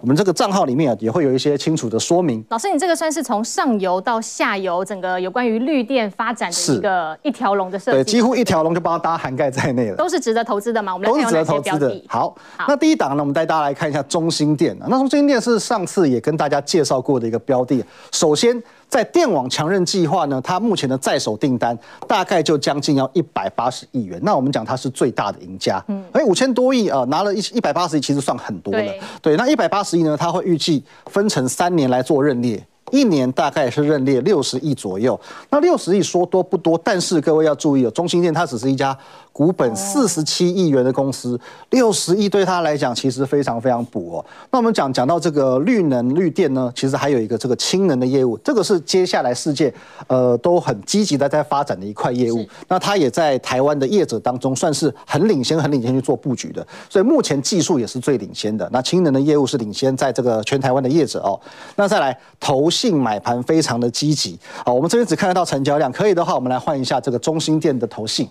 [0.00, 2.44] 我们这个账号里面啊也会有一些清楚的说明。
[2.48, 9.96] 老师，你这个算是从上游到下游，整个有关于绿电发展的一个一条龙的设计，对，几乎一条龙就帮大家涵盖在内了。
[9.96, 10.94] 都是值得投资的嘛？
[10.94, 11.08] 我们。
[11.08, 12.04] 都是值得投资的。
[12.08, 14.76] 好，好，那第一档呢，我们带大家来看一下中心电。
[14.80, 17.84] 那中心店是上次也跟大家介绍过的一个标的。
[18.12, 18.62] 首先。
[18.88, 24.18] 在电网强韧计划呢，它目前的在手订单大概就将近要一百八十亿元。
[24.22, 28.80] 那我们讲它是最大的赢家，嗯，哎，五千多亿啊，拿了一一百八十亿，其实算很多了。
[28.80, 32.64] 对，对，那一百八十亿呢，它会预计分成三年来做认列。
[32.90, 35.20] 一年大概是认列六十亿左右，
[35.50, 38.96] 那六十亿说多不多，但是各位要注意哦，中兴电它只是一家
[39.38, 41.38] 股本四十七亿元的公司，
[41.70, 44.24] 六十亿对他来讲其实非常非常补哦。
[44.50, 49.72] 那我们讲讲到这个绿能绿电呢，其实还有一个这个氢能的业务，这个是接下来世界
[50.08, 52.44] 呃都很积极的在发展的一块业务。
[52.66, 58.68] 那它也在台湾的业者当中算是很领先、很领先去做布局的，所以目前技术也是最领先的。
[58.72, 61.38] 那氢能的业务是领先在这个全台湾的业者哦。
[61.76, 62.68] 那再来投。
[62.68, 68.28] 信买盘非常的积极，好，我们这边只看得到成交量，可以的话，我们来换一下这个中心店的投信。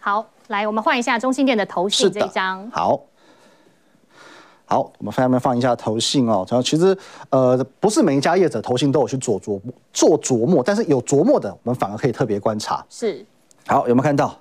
[0.00, 2.70] 好，来，我们换一下中心店的投信这一张。
[2.70, 3.00] 好，
[4.66, 6.46] 好，我们下面放一下投信哦。
[6.48, 6.96] 然后其实
[7.30, 12.84] 呃，不是每一家业者投信都有去做琢磨做琢磨，但是有琢磨的，我们反而可以特别观察。
[12.90, 13.24] 是，
[13.66, 14.38] 好，有没有看到？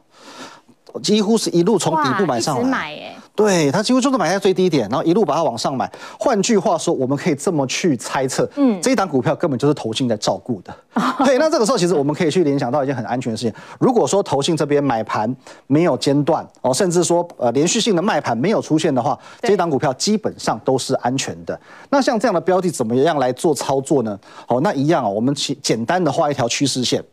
[1.02, 5.92] 几乎是一路从底部买上来，买哎，对，它几乎就是买在最低点，然后一路把它往上买。
[6.20, 10.72] 换句话说，我们可以这么去猜测，嗯，这一档股票根本就是投信在照顾的。
[11.26, 21.60] 对，那这个时候其实我们可以去联想到一件很安全的事情：如果说投信这边买盘没有间断哦，甚至说呃连续性的卖盘没有出现的话，这一档股票基本上都是安全的。
[21.90, 24.20] 那像这样的标的怎么样来做操作呢？
[24.48, 27.04] 哦，那一样哦，我们简简单的画一条趋势线。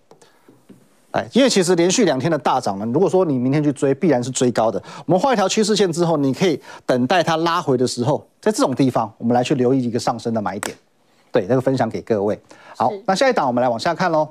[1.13, 4.81] 哎，因为其实连续两天的大涨呢，如果说你明天去追，必然是追高的。
[5.05, 10.77] 我们画一条趋势线之后，你可以等待它拉回的时候，在这种地方，我们来去留意一个上升的买点。
[11.33, 12.41] 对，那个分享给各位。
[12.77, 14.29] 好，那下一档我们来往下看喽。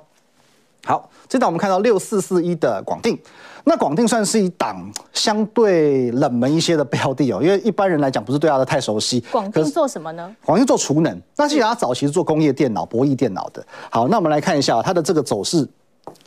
[0.86, 3.19] 好，这档我们看到六四四一的广定，
[3.65, 9.19] 那广定算是一档相对冷门一些的标的哦，因为一般人来讲不是对它的太熟悉。
[9.30, 10.34] 广定做什么呢？
[10.45, 13.61] 广定做储能，那其实它早期是做工业电脑、博弈电脑的。
[13.89, 15.67] 好，那我们来看一下它的这个走势。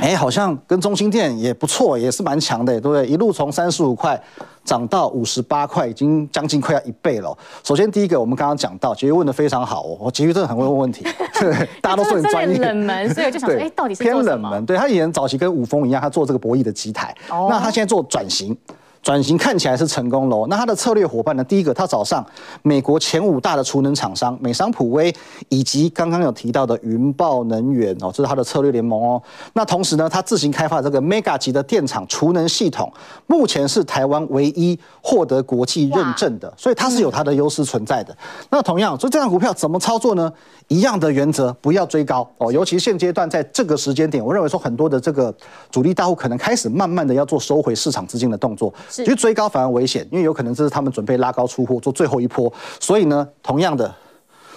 [0.03, 3.07] 哎，好像跟中心店也不错，也是蛮强的，对不对？
[3.07, 4.21] 一路从三十五块
[4.65, 7.33] 涨到五十八块，已经将近快要一倍了。
[7.63, 11.07] 首先，第一个我们刚刚讲到，杰玉问的非常好哦，我杰玉真的很会问问题，
[11.39, 12.59] 对， 大家都说你专业。
[12.59, 14.67] 冷门，所以我就想说，哎，到底是偏冷门？
[14.67, 18.57] 对，他以前早期跟五峰一样，他做这个博弈的机台，哦，那他现在做转型。
[19.03, 21.43] 转型看起来是成功了，那它的策略伙伴呢？
[21.43, 22.25] 第一个，它找上
[22.63, 25.13] 美国前五大的储能厂商美商普威，
[25.49, 29.21] 以及刚刚有提到的云豹能源哦，这是它的策略联盟哦。
[29.55, 32.93] 那同时呢，它自行开发这个 Mega 级的电厂储能系统，
[33.27, 38.17] 目前是台湾唯一获得国际认证的，所以它是有它的优势存在的。
[38.51, 40.33] 那同样，所以这张股票怎么操作呢？
[40.69, 45.35] 一样的原则，不要追高哦，尤其现阶段在这个时间点，我认为说很多的这个
[45.73, 48.73] 主力大户可能开始慢慢的要做收回市场资金的动作。
[48.93, 53.93] 其实追高反而危险，因为有可能这是他们准备拉高出货做最后一波，所以呢，同样的，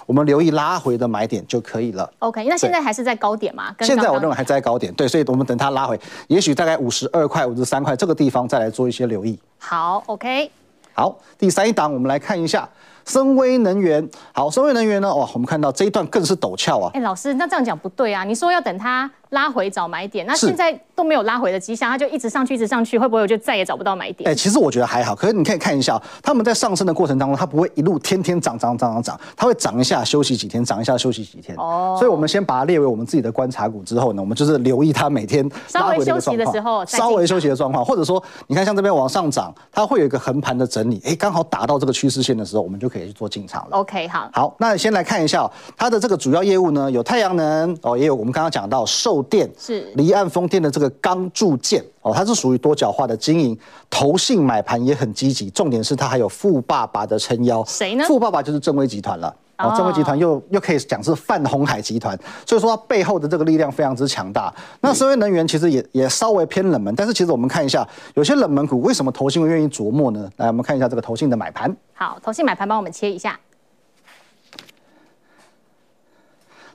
[0.05, 2.11] 我们留意拉回的买点就可以了。
[2.19, 3.73] OK，那现在还是在高点吗？
[3.79, 9.39] 现在我认为还在高点，对，所以我们等它拉回，也许大概五十二块、五十三块这个地方再来做一些留意。
[9.57, 10.51] 好，OK，
[10.93, 12.67] 好，第三一档我们来看一下。
[13.05, 15.15] 森崴能源，好，深威能源呢？
[15.15, 16.89] 哇，我们看到这一段更是陡峭啊！
[16.93, 18.23] 哎，老师，那这样讲不对啊！
[18.23, 24.29] 你说要等它拉回找买点，那现在都没有拉回的迹象，它就一直上去，一直上去，会不会我就再也找不到买点？
[24.29, 25.15] 哎，其实我觉得还好。
[25.15, 31.55] 可是你可以看一下，他们在上升的过程当中，它不会一路天天涨涨涨涨涨，它会涨一下休息几天，涨一下休息几天。
[31.57, 31.95] 哦。
[31.99, 35.47] 所以我们先把它列为我们自己的观察股之后呢，我们就是留意它每天。
[35.67, 43.77] 稍微休息的时候，稍微休息的状况，或者说你看像这边往上涨，它会有一个横盘的整理，哎，刚好打到这个趋势线的时候，我们就可以去做进场了。
[43.77, 53.57] OK，好，好，那先来看一下、喔、它的这个主要业务呢，有太阳能哦，也有我们刚刚讲到售电是离岸风电的这个钢铸件哦，它是属于多角化的经营，
[53.89, 58.05] 投信买盘也很积极，重点是它还有富爸爸的撑腰，谁呢？
[58.07, 64.53] 富爸爸就是正威集团了哦，正威集团又又可以讲是泛红海集团，所以说它背后的这个力量非常之强大。
[64.81, 70.29] 那深威能源其实也也稍微偏冷门，但是其实我们看一下，有些冷门股为什么投信会愿意琢磨呢？
[70.37, 71.73] 来，我们看一下这个投信的买盘。
[71.93, 73.39] 好，投信买盘帮我们切一下。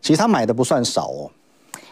[0.01, 1.31] 其实他买的不算少哦。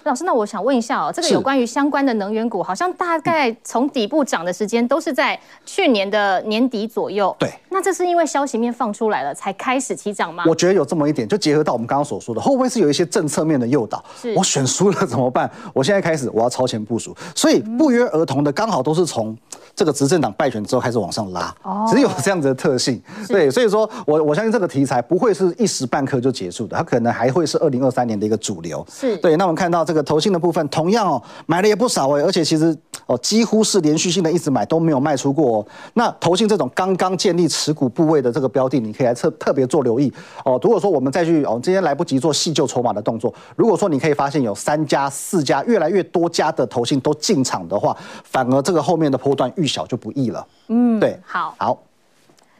[0.04, 7.36] 老师，那我想问一下哦，这个有关于相关的能源股，好像大概从底部涨的时间都是在去年的年底左右。
[7.38, 10.44] 对，那这是因为消息面放出来了才开始起涨吗？
[10.46, 14.04] 我觉得有这么一点，就结合到我们刚刚所说的，会不会是有一些政策面的诱导？
[14.20, 15.50] 是我选输了怎么办？
[15.72, 19.36] 我现在开始我要超前部署，所以不约而同的刚好都是从
[19.74, 21.54] 这个执政党败选之后开始往上拉，
[21.90, 23.00] 只有这样子的特性。
[23.28, 28.84] 对，所以说我我相信这个题材不会是一时半刻就结束的，它可能还会是二零二三年的一个主流。
[28.90, 29.36] 是对。
[29.36, 35.66] 那我们看到这个投信的部分，同样哦买了也不少哎，而且其实哦几乎是连续性的一直买都没有卖出过哦。
[35.94, 40.12] 那投信这种刚刚建立持股部位的这个标的，你可以来特特别做留意
[40.44, 40.56] 哦。
[40.62, 50.46] 如果说我们再去哦今天来不及做细究筹码的动作，如果说你可以发现有三家、四家，越来越多家的投信都进场的话，反而这个后面的波段遇小就不易了。
[50.68, 51.78] 嗯，对，好，好，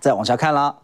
[0.01, 0.75] 再往下看啦。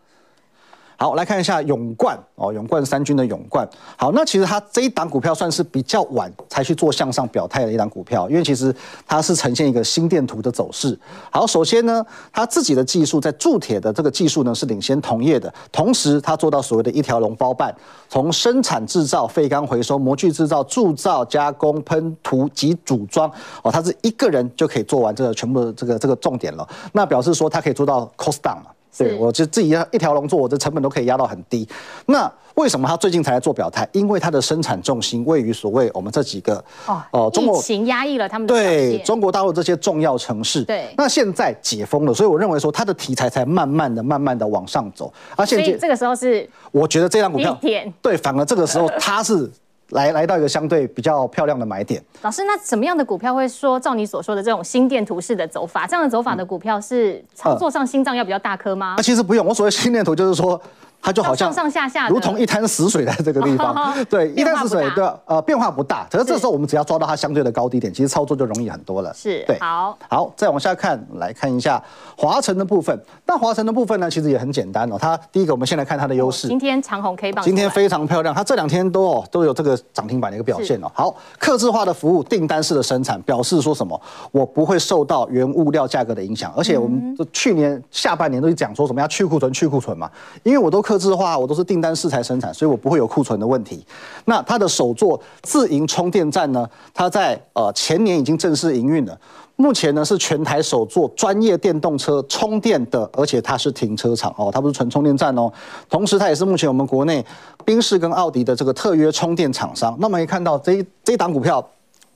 [1.05, 3.69] 好，来看一下永冠哦，永冠三军的永冠。
[3.95, 8.75] 好，那其实它这一档股票算是比较晚才去做向上表态的一档股票，因为其实
[9.07, 10.99] 它是呈现一个心电图的走势。
[11.31, 12.03] 好，首先呢，
[12.33, 17.75] 它自己的技术在铸铁的这个技术呢是领先同业的，同时它做到所谓的一条龙包办，
[18.09, 23.31] 从生产制造、废钢回收、模具制造、铸造、加工、喷涂及组装
[23.63, 26.67] 哦，它是一个人就可以做完这个全部的这个这个重点了。
[26.93, 28.71] 那表示说它可以做到 cost down 嘛。
[28.97, 31.69] 对，我就自己要一条龙做，我的成本都可以压到很低。
[32.07, 33.89] 那为什么他最近才来做表态？
[33.93, 40.63] 因为他的生产重心位于所谓我们这几个哦，呃，中国疫情压抑了他们的对中国大陆这些重要城市。
[40.63, 45.13] 对，那现在解封了，所以我认为说它的题材才慢慢的、慢慢的往上走。
[45.37, 47.59] 而且这个时候是，我觉得这张股票
[48.01, 49.51] 对，反而这个时候它是。
[49.95, 52.01] 来来到一个相对比较漂亮的买点。
[52.23, 55.87] 老师，那什么样的股票会说照你所说的这种心电图式的走法？
[55.87, 58.95] 这样的走法的股票是操作上心脏要比较大颗吗？
[58.97, 59.45] 那，其实不用。
[59.45, 60.61] 我所谓心电图就是说。
[61.05, 66.07] 它就好像上上下下，如同一滩死水在这个地方， 对，一滩死水，对，呃，变化不大。
[66.11, 69.13] 可是这时候我们只要抓到它相对的高低点，其实操作就容易很多了。
[69.13, 71.83] 是，对，好，好，再往下看，来看一下
[72.17, 72.99] 华晨的部分。
[73.27, 74.97] 那华晨的部分呢，其实也很简单哦。
[74.99, 76.49] 它第一个，我们先来看它的优势。
[76.49, 78.35] 今天长虹 K 棒，今天非常漂亮。
[78.35, 80.91] 它这两天都哦都有这个涨停板的一个表现哦。
[80.95, 84.01] 好，客制化的服务，订单式的生产，表示说什么？
[84.33, 86.51] 我不会受到原物料价格的影响。
[86.57, 90.11] 而且我们去年下半年都是讲说什么要去库存、去库存嘛，
[90.43, 91.85] 因为我都客制化，我都是订。
[91.85, 93.85] 单式材生产，所以我不会有库存的问题。
[94.25, 96.67] 那它的首座自营充电站呢？
[96.95, 99.15] 它在呃前年已经正式营运了。
[99.57, 105.53] 目前呢是全台首座专业电动车充电的，而且它是停车场哦，它不是纯充电站哦。
[105.91, 107.23] 同时，它也是目前我们国内
[107.67, 109.95] 宾士跟奥迪的这个特约充电厂商。
[110.01, 111.63] 那么可以看到这一这一档股票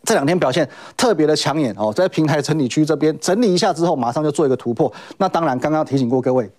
[0.05, 0.67] 这两天表现
[0.97, 4.91] 特别的抢眼哦，在平台整理区这边整理一下之后，马上就做一个突破。
[5.19, 6.51] 那当然，刚刚提醒过各位。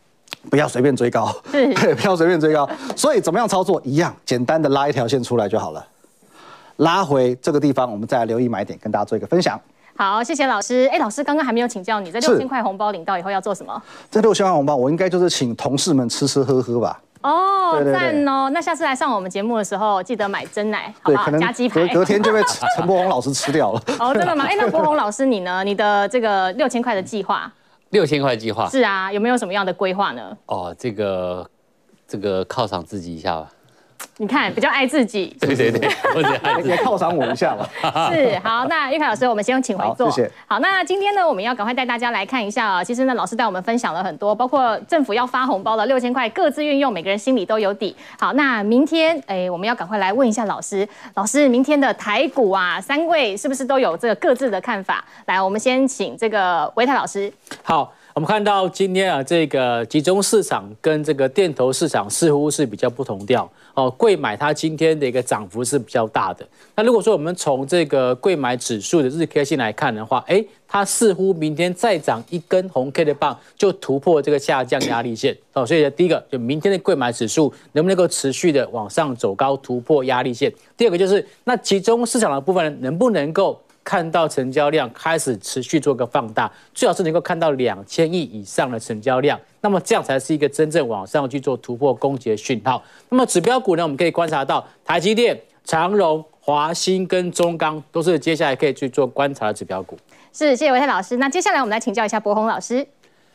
[0.50, 2.70] 不要随便追高， 对，不要随便追高。
[2.96, 3.82] 所以怎么样操作？
[3.84, 5.86] 一样简单的拉一条线出来就好了。
[6.78, 9.60] 拉回这个地方，我们再来留意买点，跟大家做一个分享。
[9.98, 10.88] 好，谢谢老师。
[10.88, 13.82] 哎、欸，老师刚刚还没有请教你，这六千块红包领到以后要做什么？
[14.10, 17.02] 这六千块红包，我应该就是请同事们吃吃喝喝吧。
[17.22, 18.50] 哦，赞哦！
[18.54, 21.30] 那下次来上我们节目的时候，记得买真奶，好不好？
[21.32, 21.86] 加鸡排。
[21.90, 22.42] 隔天就被
[22.78, 23.82] 陈柏宏老师吃掉了。
[24.00, 24.46] 哦，真的吗？
[24.46, 25.62] 哎、欸，那柏宏老师你呢？
[25.66, 27.52] 你的这个六千块的计划？
[27.90, 30.38] 六千块计划是啊，有没有什么样的规划呢？
[30.46, 31.50] 哦，这个
[32.08, 33.52] 这个犒赏自己一下吧。
[34.18, 35.36] 你看，比较爱自己。
[35.40, 37.70] 对对对， 我也也犒赏我一下吧。
[38.12, 40.10] 是，好，那玉凯老师，我们先请回座。
[40.12, 40.32] 谢谢。
[40.46, 42.84] 好，那今天呢，我们要赶快带大家来看一下啊。
[42.84, 47.96] 其实呢，老师带我们分享了很多，包括政府要发红包的六千块，各自运用，每个人心里都有底。
[48.20, 50.88] 好，那明天，哎，我们要赶快来问一下老师。
[51.14, 55.04] 老师，明天的台股啊，三位是不是都有这个各自的看法？
[55.28, 57.32] 来，我们先请这个维泰老师。
[57.64, 57.94] 好。
[58.20, 63.90] 我们看到今天啊，这个集中市场跟这个电投市场似乎是比较不同调哦。
[63.92, 66.46] 贵买它今天的一个涨幅是比较大的。
[66.76, 75.66] 那如果说我们从这个贵买指数的日 K 线来看的话，哎，它似乎明天再涨一根红 K 的棒就突破这个下降压力线哦。
[75.66, 80.54] 所以第一个就明天的贵买指数能不能够持续的往上走高突破压力线？
[80.76, 83.58] 第二个就是那集中市场的部分能不能够？
[83.90, 92.84] 看到成交量开始持续做个放大，最好是能够看到两千亿以上的成交量，那么这样才是一个真正往上去做突破攻击的讯号。
[93.10, 99.98] 那么指标股呢，我们可以观察到台积电、长荣、华兴跟中钢都是接下来可以去做观察的指标股。
[100.32, 101.18] 是，谢谢维泰老师。
[101.18, 102.86] 那接下来我们来请教一下博宏老师。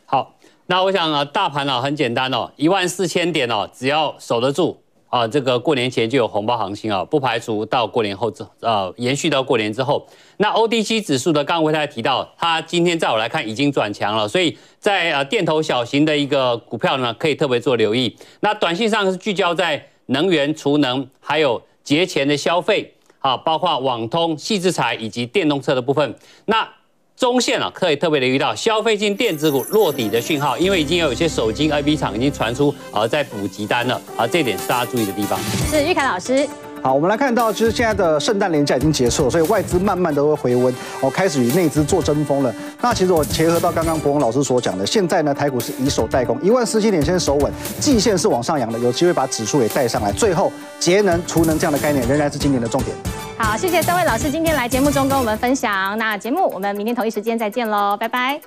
[0.06, 0.36] 好，
[0.66, 4.78] 那我想啊，大盘啊很简单哦，一万四千点哦，只要守得住。
[5.14, 10.04] 啊，这个过年前就有红包行情啊，不排除到过年后之呃延续到过年之后。
[10.38, 18.16] 那 O D C 指数的，刚刚唯泰提到，它今天在我来看已经转强了，所以在呃电投小型的一个股票呢，可以特别做留意。
[18.40, 22.92] 那短线上是聚焦在能源、储能，还有节前的消费。
[23.20, 26.14] 啊，包括网通、矽智财以及电动车的部分。
[26.44, 26.68] 那
[27.16, 35.38] 中线啊，可以特别留意到消费性电子股落底的讯号，因为已经有一些手机 IB 厂已经传出啊在补集单了啊，这点是大家注意的地方。
[35.70, 36.48] 是玉凯老师。
[36.84, 42.54] 好，我们来看到，就是现在的圣诞连假已经结束了，所以外资慢慢的会回温，哦，开始与内资做争锋了。
[42.82, 50.12] 那其实我结合到刚刚博文老师所讲的，现在呢，台股是以守代攻，一万四千点先守稳，季线是往上扬的，有机会把指数给带上来。
[50.12, 52.94] 最后，节能、储能这样的概念仍然是今年的重点。
[53.38, 55.96] 好，谢谢三位老师今天来节目中跟我们分享。
[55.96, 58.38] 那节目我们明天同一时间再见喽，拜拜。